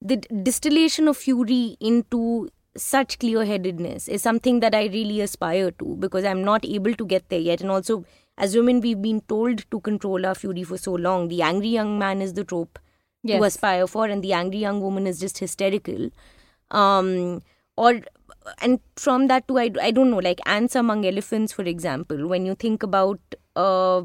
the 0.00 0.16
distillation 0.16 1.06
of 1.06 1.16
fury 1.16 1.76
into 1.80 2.48
such 2.76 3.18
clear 3.18 3.44
headedness 3.44 4.08
is 4.08 4.22
something 4.22 4.60
that 4.60 4.74
I 4.74 4.86
really 4.86 5.20
aspire 5.20 5.70
to 5.72 5.96
because 5.98 6.24
I'm 6.24 6.44
not 6.44 6.64
able 6.64 6.94
to 6.94 7.04
get 7.04 7.28
there 7.28 7.40
yet. 7.40 7.60
And 7.60 7.70
also, 7.70 8.04
as 8.38 8.54
women, 8.56 8.80
we've 8.80 9.02
been 9.02 9.20
told 9.22 9.70
to 9.70 9.80
control 9.80 10.24
our 10.24 10.34
fury 10.34 10.62
for 10.62 10.78
so 10.78 10.92
long. 10.92 11.28
The 11.28 11.42
angry 11.42 11.68
young 11.68 11.98
man 11.98 12.22
is 12.22 12.34
the 12.34 12.44
trope 12.44 12.78
yes. 13.22 13.38
to 13.38 13.44
aspire 13.44 13.86
for, 13.86 14.06
and 14.06 14.22
the 14.22 14.32
angry 14.32 14.58
young 14.58 14.80
woman 14.80 15.06
is 15.06 15.18
just 15.18 15.38
hysterical. 15.38 16.10
Um, 16.70 17.42
or 17.76 18.00
and 18.60 18.80
from 18.96 19.26
that 19.28 19.46
too, 19.48 19.58
I, 19.58 19.70
I 19.80 19.90
don't 19.90 20.10
know, 20.10 20.18
like 20.18 20.40
ants 20.46 20.74
among 20.74 21.04
elephants, 21.04 21.52
for 21.52 21.62
example. 21.62 22.26
When 22.26 22.46
you 22.46 22.54
think 22.54 22.82
about 22.82 23.20
uh, 23.56 24.02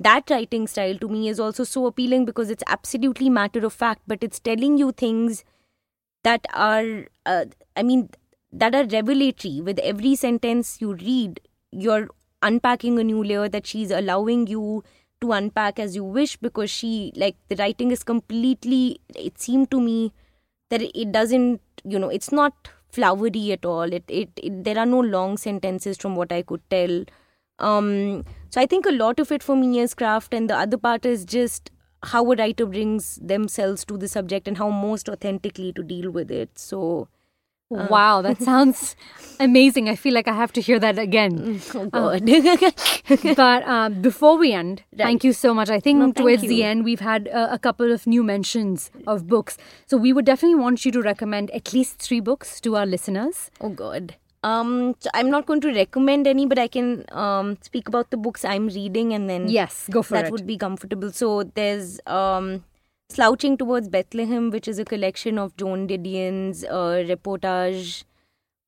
that 0.00 0.30
writing 0.30 0.66
style, 0.66 0.98
to 0.98 1.08
me 1.08 1.28
is 1.28 1.40
also 1.40 1.64
so 1.64 1.86
appealing 1.86 2.24
because 2.24 2.50
it's 2.50 2.64
absolutely 2.66 3.30
matter 3.30 3.64
of 3.64 3.72
fact, 3.72 4.02
but 4.06 4.22
it's 4.22 4.38
telling 4.38 4.78
you 4.78 4.92
things 4.92 5.44
that 6.22 6.46
are, 6.54 7.06
uh, 7.26 7.46
I 7.76 7.82
mean, 7.82 8.10
that 8.52 8.74
are 8.74 8.84
revelatory. 8.84 9.60
With 9.60 9.78
every 9.80 10.14
sentence 10.14 10.80
you 10.80 10.94
read, 10.94 11.40
you're 11.70 12.08
unpacking 12.42 12.98
a 12.98 13.04
new 13.04 13.22
layer 13.22 13.48
that 13.48 13.66
she's 13.66 13.90
allowing 13.90 14.46
you 14.46 14.84
to 15.20 15.32
unpack 15.32 15.78
as 15.78 15.96
you 15.96 16.04
wish 16.04 16.36
because 16.36 16.70
she 16.70 17.12
like 17.16 17.36
the 17.48 17.56
writing 17.56 17.90
is 17.90 18.02
completely 18.04 19.00
it 19.16 19.38
seemed 19.40 19.70
to 19.70 19.80
me 19.80 20.12
that 20.70 20.82
it 20.82 21.12
doesn't 21.12 21.60
you 21.84 21.98
know 21.98 22.08
it's 22.08 22.30
not 22.32 22.68
flowery 22.90 23.50
at 23.50 23.64
all. 23.64 23.92
It, 23.92 24.04
it, 24.08 24.30
it 24.36 24.64
there 24.64 24.78
are 24.78 24.86
no 24.86 25.00
long 25.00 25.36
sentences 25.36 25.96
from 25.96 26.14
what 26.14 26.30
i 26.30 26.42
could 26.42 26.60
tell. 26.70 27.04
Um 27.58 28.24
so 28.50 28.60
i 28.60 28.66
think 28.66 28.86
a 28.86 28.92
lot 28.92 29.18
of 29.18 29.32
it 29.32 29.42
for 29.42 29.56
me 29.56 29.80
is 29.80 29.94
craft 29.94 30.34
and 30.34 30.50
the 30.50 30.56
other 30.56 30.76
part 30.76 31.06
is 31.06 31.24
just 31.24 31.70
how 32.04 32.30
a 32.30 32.36
writer 32.36 32.66
brings 32.66 33.16
themselves 33.16 33.84
to 33.86 33.96
the 33.96 34.08
subject 34.08 34.46
and 34.46 34.58
how 34.58 34.68
most 34.68 35.08
authentically 35.08 35.72
to 35.72 35.82
deal 35.82 36.10
with 36.10 36.30
it. 36.30 36.58
So 36.58 37.08
uh. 37.74 37.86
Wow, 37.90 38.22
that 38.22 38.42
sounds 38.50 38.96
amazing. 39.40 39.88
I 39.88 39.96
feel 39.96 40.14
like 40.14 40.28
I 40.28 40.32
have 40.32 40.52
to 40.52 40.60
hear 40.60 40.78
that 40.78 40.98
again. 40.98 41.60
Oh, 41.74 41.86
God. 41.86 42.24
but 43.36 43.66
um, 43.68 44.00
before 44.02 44.36
we 44.38 44.52
end, 44.52 44.82
right. 44.92 45.04
thank 45.04 45.24
you 45.24 45.32
so 45.32 45.54
much. 45.54 45.70
I 45.70 45.80
think 45.80 45.98
no, 45.98 46.12
towards 46.12 46.42
you. 46.44 46.48
the 46.48 46.64
end, 46.64 46.84
we've 46.84 47.00
had 47.00 47.28
uh, 47.28 47.48
a 47.50 47.58
couple 47.58 47.92
of 47.92 48.06
new 48.06 48.22
mentions 48.22 48.90
of 49.06 49.26
books. 49.26 49.56
So 49.86 49.96
we 49.96 50.12
would 50.12 50.24
definitely 50.24 50.56
want 50.56 50.84
you 50.84 50.92
to 50.92 51.02
recommend 51.02 51.50
at 51.50 51.72
least 51.72 51.98
three 51.98 52.20
books 52.20 52.60
to 52.62 52.76
our 52.76 52.86
listeners. 52.86 53.50
Oh, 53.60 53.70
God. 53.70 54.16
Um, 54.42 54.94
so 55.00 55.08
I'm 55.14 55.30
not 55.30 55.46
going 55.46 55.62
to 55.62 55.72
recommend 55.72 56.26
any, 56.26 56.44
but 56.44 56.58
I 56.58 56.68
can 56.68 57.04
um, 57.12 57.56
speak 57.62 57.88
about 57.88 58.10
the 58.10 58.18
books 58.18 58.44
I'm 58.44 58.68
reading 58.68 59.14
and 59.14 59.28
then 59.28 59.48
yes, 59.48 59.88
go 59.90 60.02
for 60.02 60.14
that 60.14 60.20
it. 60.20 60.22
That 60.24 60.32
would 60.32 60.46
be 60.46 60.58
comfortable. 60.58 61.10
So 61.12 61.44
there's 61.44 61.98
um, 62.06 62.62
Slouching 63.14 63.56
Towards 63.56 63.88
Bethlehem, 63.88 64.50
which 64.50 64.66
is 64.66 64.80
a 64.80 64.84
collection 64.84 65.38
of 65.38 65.56
Joan 65.56 65.86
Didion's 65.86 66.64
uh, 66.64 67.04
reportage 67.08 68.02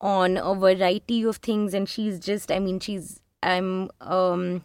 on 0.00 0.36
a 0.36 0.54
variety 0.54 1.24
of 1.24 1.38
things. 1.38 1.74
And 1.74 1.88
she's 1.88 2.20
just, 2.20 2.52
I 2.52 2.60
mean, 2.60 2.78
she's, 2.78 3.20
I'm, 3.42 3.90
um, 4.00 4.62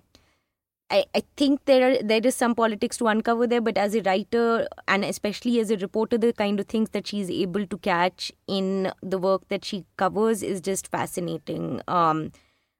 I, 0.91 1.05
I 1.15 1.23
think 1.35 1.65
there 1.65 1.93
are 1.93 2.03
there 2.03 2.21
is 2.23 2.35
some 2.35 2.53
politics 2.53 2.97
to 2.97 3.07
uncover 3.07 3.47
there, 3.47 3.61
but 3.61 3.75
as 3.75 3.95
a 3.95 4.01
writer 4.01 4.67
and 4.87 5.03
especially 5.03 5.59
as 5.59 5.71
a 5.71 5.77
reporter, 5.77 6.19
the 6.19 6.31
kind 6.31 6.59
of 6.59 6.67
things 6.67 6.89
that 6.91 7.07
she's 7.07 7.31
able 7.31 7.65
to 7.65 7.77
catch 7.79 8.31
in 8.45 8.91
the 9.01 9.17
work 9.17 9.47
that 9.47 9.65
she 9.65 9.85
covers 9.97 10.43
is 10.43 10.61
just 10.61 10.91
fascinating. 10.91 11.81
Um, 11.87 12.33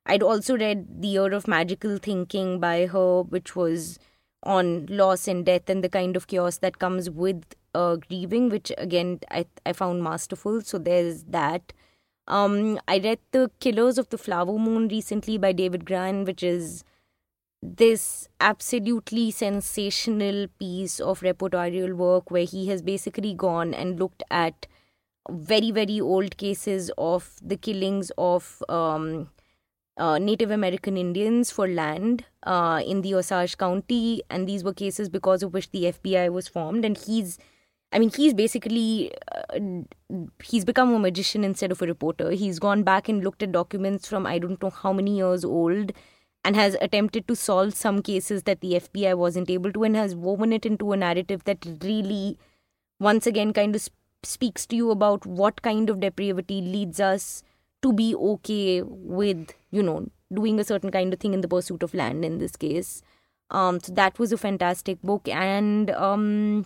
I'd 0.05 0.21
also 0.21 0.55
read 0.55 1.01
The 1.01 1.07
Year 1.07 1.33
of 1.33 1.47
Magical 1.47 1.97
Thinking 1.97 2.59
by 2.59 2.85
her, 2.85 3.23
which 3.23 3.55
was 3.55 3.97
on 4.43 4.85
loss 4.87 5.27
and 5.27 5.45
death 5.45 5.69
and 5.69 5.83
the 5.83 5.89
kind 5.89 6.15
of 6.15 6.27
chaos 6.27 6.57
that 6.57 6.79
comes 6.79 7.09
with 7.09 7.43
uh, 7.75 7.95
grieving, 7.95 8.49
which 8.49 8.71
again 8.77 9.19
I 9.29 9.45
I 9.65 9.73
found 9.73 10.03
masterful. 10.03 10.61
So 10.61 10.77
there's 10.77 11.23
that. 11.25 11.73
Um, 12.27 12.79
I 12.87 12.99
read 12.99 13.19
The 13.31 13.51
Killers 13.59 13.97
of 13.97 14.09
the 14.09 14.17
Flower 14.17 14.57
Moon 14.57 14.87
recently 14.87 15.37
by 15.37 15.51
David 15.51 15.85
Grann, 15.85 16.23
which 16.23 16.43
is 16.43 16.83
this 17.61 18.27
absolutely 18.39 19.31
sensational 19.31 20.47
piece 20.59 20.99
of 20.99 21.19
reportorial 21.21 21.93
work 21.93 22.31
where 22.31 22.45
he 22.45 22.67
has 22.69 22.81
basically 22.81 23.33
gone 23.33 23.73
and 23.73 23.99
looked 23.99 24.23
at 24.31 24.67
very 25.29 25.69
very 25.69 26.01
old 26.01 26.37
cases 26.37 26.89
of 26.97 27.35
the 27.43 27.55
killings 27.55 28.11
of 28.17 28.63
um, 28.67 29.29
uh, 30.01 30.17
Native 30.17 30.49
American 30.49 30.97
Indians 30.97 31.51
for 31.51 31.67
land 31.67 32.25
uh, 32.43 32.81
in 32.85 33.01
the 33.01 33.13
Osage 33.13 33.57
County, 33.57 34.23
and 34.31 34.47
these 34.47 34.63
were 34.63 34.73
cases 34.73 35.09
because 35.09 35.43
of 35.43 35.53
which 35.53 35.69
the 35.69 35.83
FBI 35.83 36.31
was 36.33 36.47
formed. 36.47 36.83
And 36.83 36.97
he's, 36.97 37.37
I 37.93 37.99
mean, 37.99 38.09
he's 38.09 38.33
basically 38.33 39.13
uh, 39.31 39.59
he's 40.43 40.65
become 40.65 40.91
a 40.95 40.97
magician 40.97 41.43
instead 41.43 41.71
of 41.71 41.83
a 41.83 41.85
reporter. 41.85 42.31
He's 42.31 42.57
gone 42.57 42.81
back 42.81 43.09
and 43.09 43.23
looked 43.23 43.43
at 43.43 43.51
documents 43.51 44.07
from 44.07 44.25
I 44.25 44.39
don't 44.39 44.61
know 44.63 44.71
how 44.71 44.91
many 44.91 45.17
years 45.17 45.45
old, 45.45 45.91
and 46.43 46.55
has 46.55 46.75
attempted 46.81 47.27
to 47.27 47.35
solve 47.35 47.75
some 47.75 48.01
cases 48.01 48.43
that 48.43 48.61
the 48.61 48.73
FBI 48.79 49.15
wasn't 49.15 49.51
able 49.51 49.71
to, 49.71 49.83
and 49.83 49.95
has 49.95 50.15
woven 50.15 50.51
it 50.51 50.65
into 50.65 50.91
a 50.93 50.97
narrative 50.97 51.43
that 51.43 51.63
really, 51.83 52.39
once 52.99 53.27
again, 53.27 53.53
kind 53.53 53.75
of 53.75 53.81
sp- 53.85 53.93
speaks 54.23 54.65
to 54.65 54.75
you 54.75 54.89
about 54.89 55.27
what 55.27 55.61
kind 55.61 55.91
of 55.91 55.99
depravity 55.99 56.59
leads 56.59 56.99
us 56.99 57.43
to 57.83 57.93
be 57.93 58.13
okay 58.15 58.81
with 58.83 59.53
you 59.71 59.83
know 59.83 60.07
doing 60.33 60.59
a 60.59 60.63
certain 60.63 60.91
kind 60.91 61.13
of 61.13 61.19
thing 61.19 61.33
in 61.33 61.41
the 61.41 61.47
pursuit 61.47 61.83
of 61.83 61.93
land 61.93 62.23
in 62.23 62.37
this 62.37 62.55
case. 62.55 63.01
Um, 63.49 63.79
so 63.81 63.93
that 63.93 64.17
was 64.17 64.31
a 64.31 64.37
fantastic 64.37 65.01
book, 65.01 65.27
and 65.27 65.91
um 65.91 66.65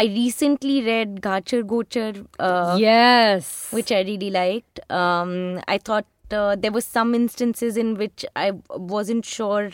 I 0.00 0.04
recently 0.04 0.82
read 0.82 1.20
Ghachar 1.20 1.62
Ghochar. 1.62 2.26
Uh, 2.38 2.76
yes. 2.80 3.70
Which 3.70 3.92
I 3.92 4.00
really 4.00 4.30
liked. 4.30 4.80
Um, 4.90 5.60
I 5.68 5.76
thought 5.76 6.06
uh, 6.30 6.56
there 6.56 6.72
were 6.72 6.80
some 6.80 7.14
instances 7.14 7.76
in 7.76 7.96
which 7.96 8.24
I 8.34 8.52
wasn't 8.70 9.26
sure 9.26 9.70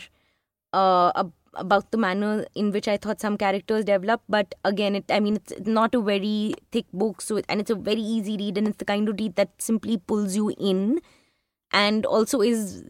uh, 0.73 1.13
ab- 1.15 1.31
about 1.53 1.91
the 1.91 1.97
manner 1.97 2.45
in 2.55 2.71
which 2.71 2.89
I 2.89 2.97
thought 2.97 3.21
some 3.21 3.37
characters 3.37 3.85
developed. 3.85 4.25
But 4.27 4.53
again, 4.65 4.95
it 4.95 5.05
I 5.09 5.21
mean, 5.21 5.37
it's 5.37 5.53
not 5.65 5.95
a 5.95 6.01
very 6.01 6.55
thick 6.73 6.87
book, 6.91 7.21
so 7.21 7.39
and 7.47 7.61
it's 7.61 7.71
a 7.71 7.75
very 7.75 8.01
easy 8.01 8.35
read, 8.35 8.57
and 8.57 8.67
it's 8.67 8.77
the 8.77 8.85
kind 8.85 9.07
of 9.07 9.17
read 9.17 9.35
that 9.35 9.49
simply 9.59 9.97
pulls 9.97 10.35
you 10.35 10.53
in, 10.57 10.99
and 11.71 12.05
also 12.05 12.41
is. 12.41 12.83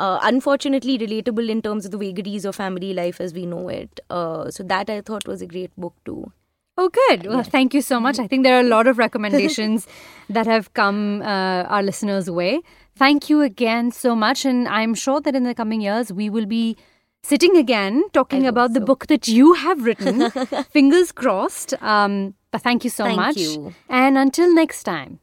Uh, 0.00 0.20
unfortunately 0.22 0.96
relatable 0.96 1.48
in 1.48 1.60
terms 1.60 1.84
of 1.84 1.90
the 1.90 1.98
vagaries 1.98 2.44
of 2.44 2.54
family 2.54 2.94
life 2.94 3.20
as 3.20 3.34
we 3.34 3.44
know 3.44 3.68
it. 3.68 3.98
Uh, 4.08 4.48
so 4.48 4.62
that 4.62 4.88
I 4.88 5.00
thought 5.00 5.26
was 5.26 5.42
a 5.42 5.46
great 5.48 5.72
book 5.76 5.92
too. 6.04 6.30
Oh, 6.78 6.88
good. 6.88 7.26
Well, 7.26 7.42
thank 7.42 7.74
you 7.74 7.82
so 7.82 7.98
much. 7.98 8.20
I 8.20 8.28
think 8.28 8.44
there 8.44 8.56
are 8.56 8.60
a 8.60 8.68
lot 8.68 8.86
of 8.86 8.98
recommendations 8.98 9.88
that 10.30 10.46
have 10.46 10.72
come 10.74 11.22
uh, 11.22 11.64
our 11.64 11.82
listeners' 11.82 12.30
way. 12.30 12.60
Thank 12.94 13.28
you 13.28 13.40
again 13.40 13.90
so 13.90 14.14
much. 14.14 14.44
And 14.44 14.68
I'm 14.68 14.94
sure 14.94 15.20
that 15.20 15.34
in 15.34 15.42
the 15.42 15.56
coming 15.56 15.80
years, 15.80 16.12
we 16.12 16.30
will 16.30 16.46
be 16.46 16.76
sitting 17.24 17.56
again 17.56 18.04
talking 18.12 18.46
about 18.46 18.70
so. 18.70 18.74
the 18.74 18.80
book 18.80 19.08
that 19.08 19.26
you 19.26 19.54
have 19.54 19.84
written. 19.84 20.30
Fingers 20.70 21.10
crossed. 21.10 21.74
Um, 21.82 22.34
but 22.52 22.62
thank 22.62 22.84
you 22.84 22.90
so 22.90 23.04
thank 23.04 23.16
much. 23.16 23.36
You. 23.38 23.74
And 23.88 24.16
until 24.16 24.54
next 24.54 24.84
time. 24.84 25.18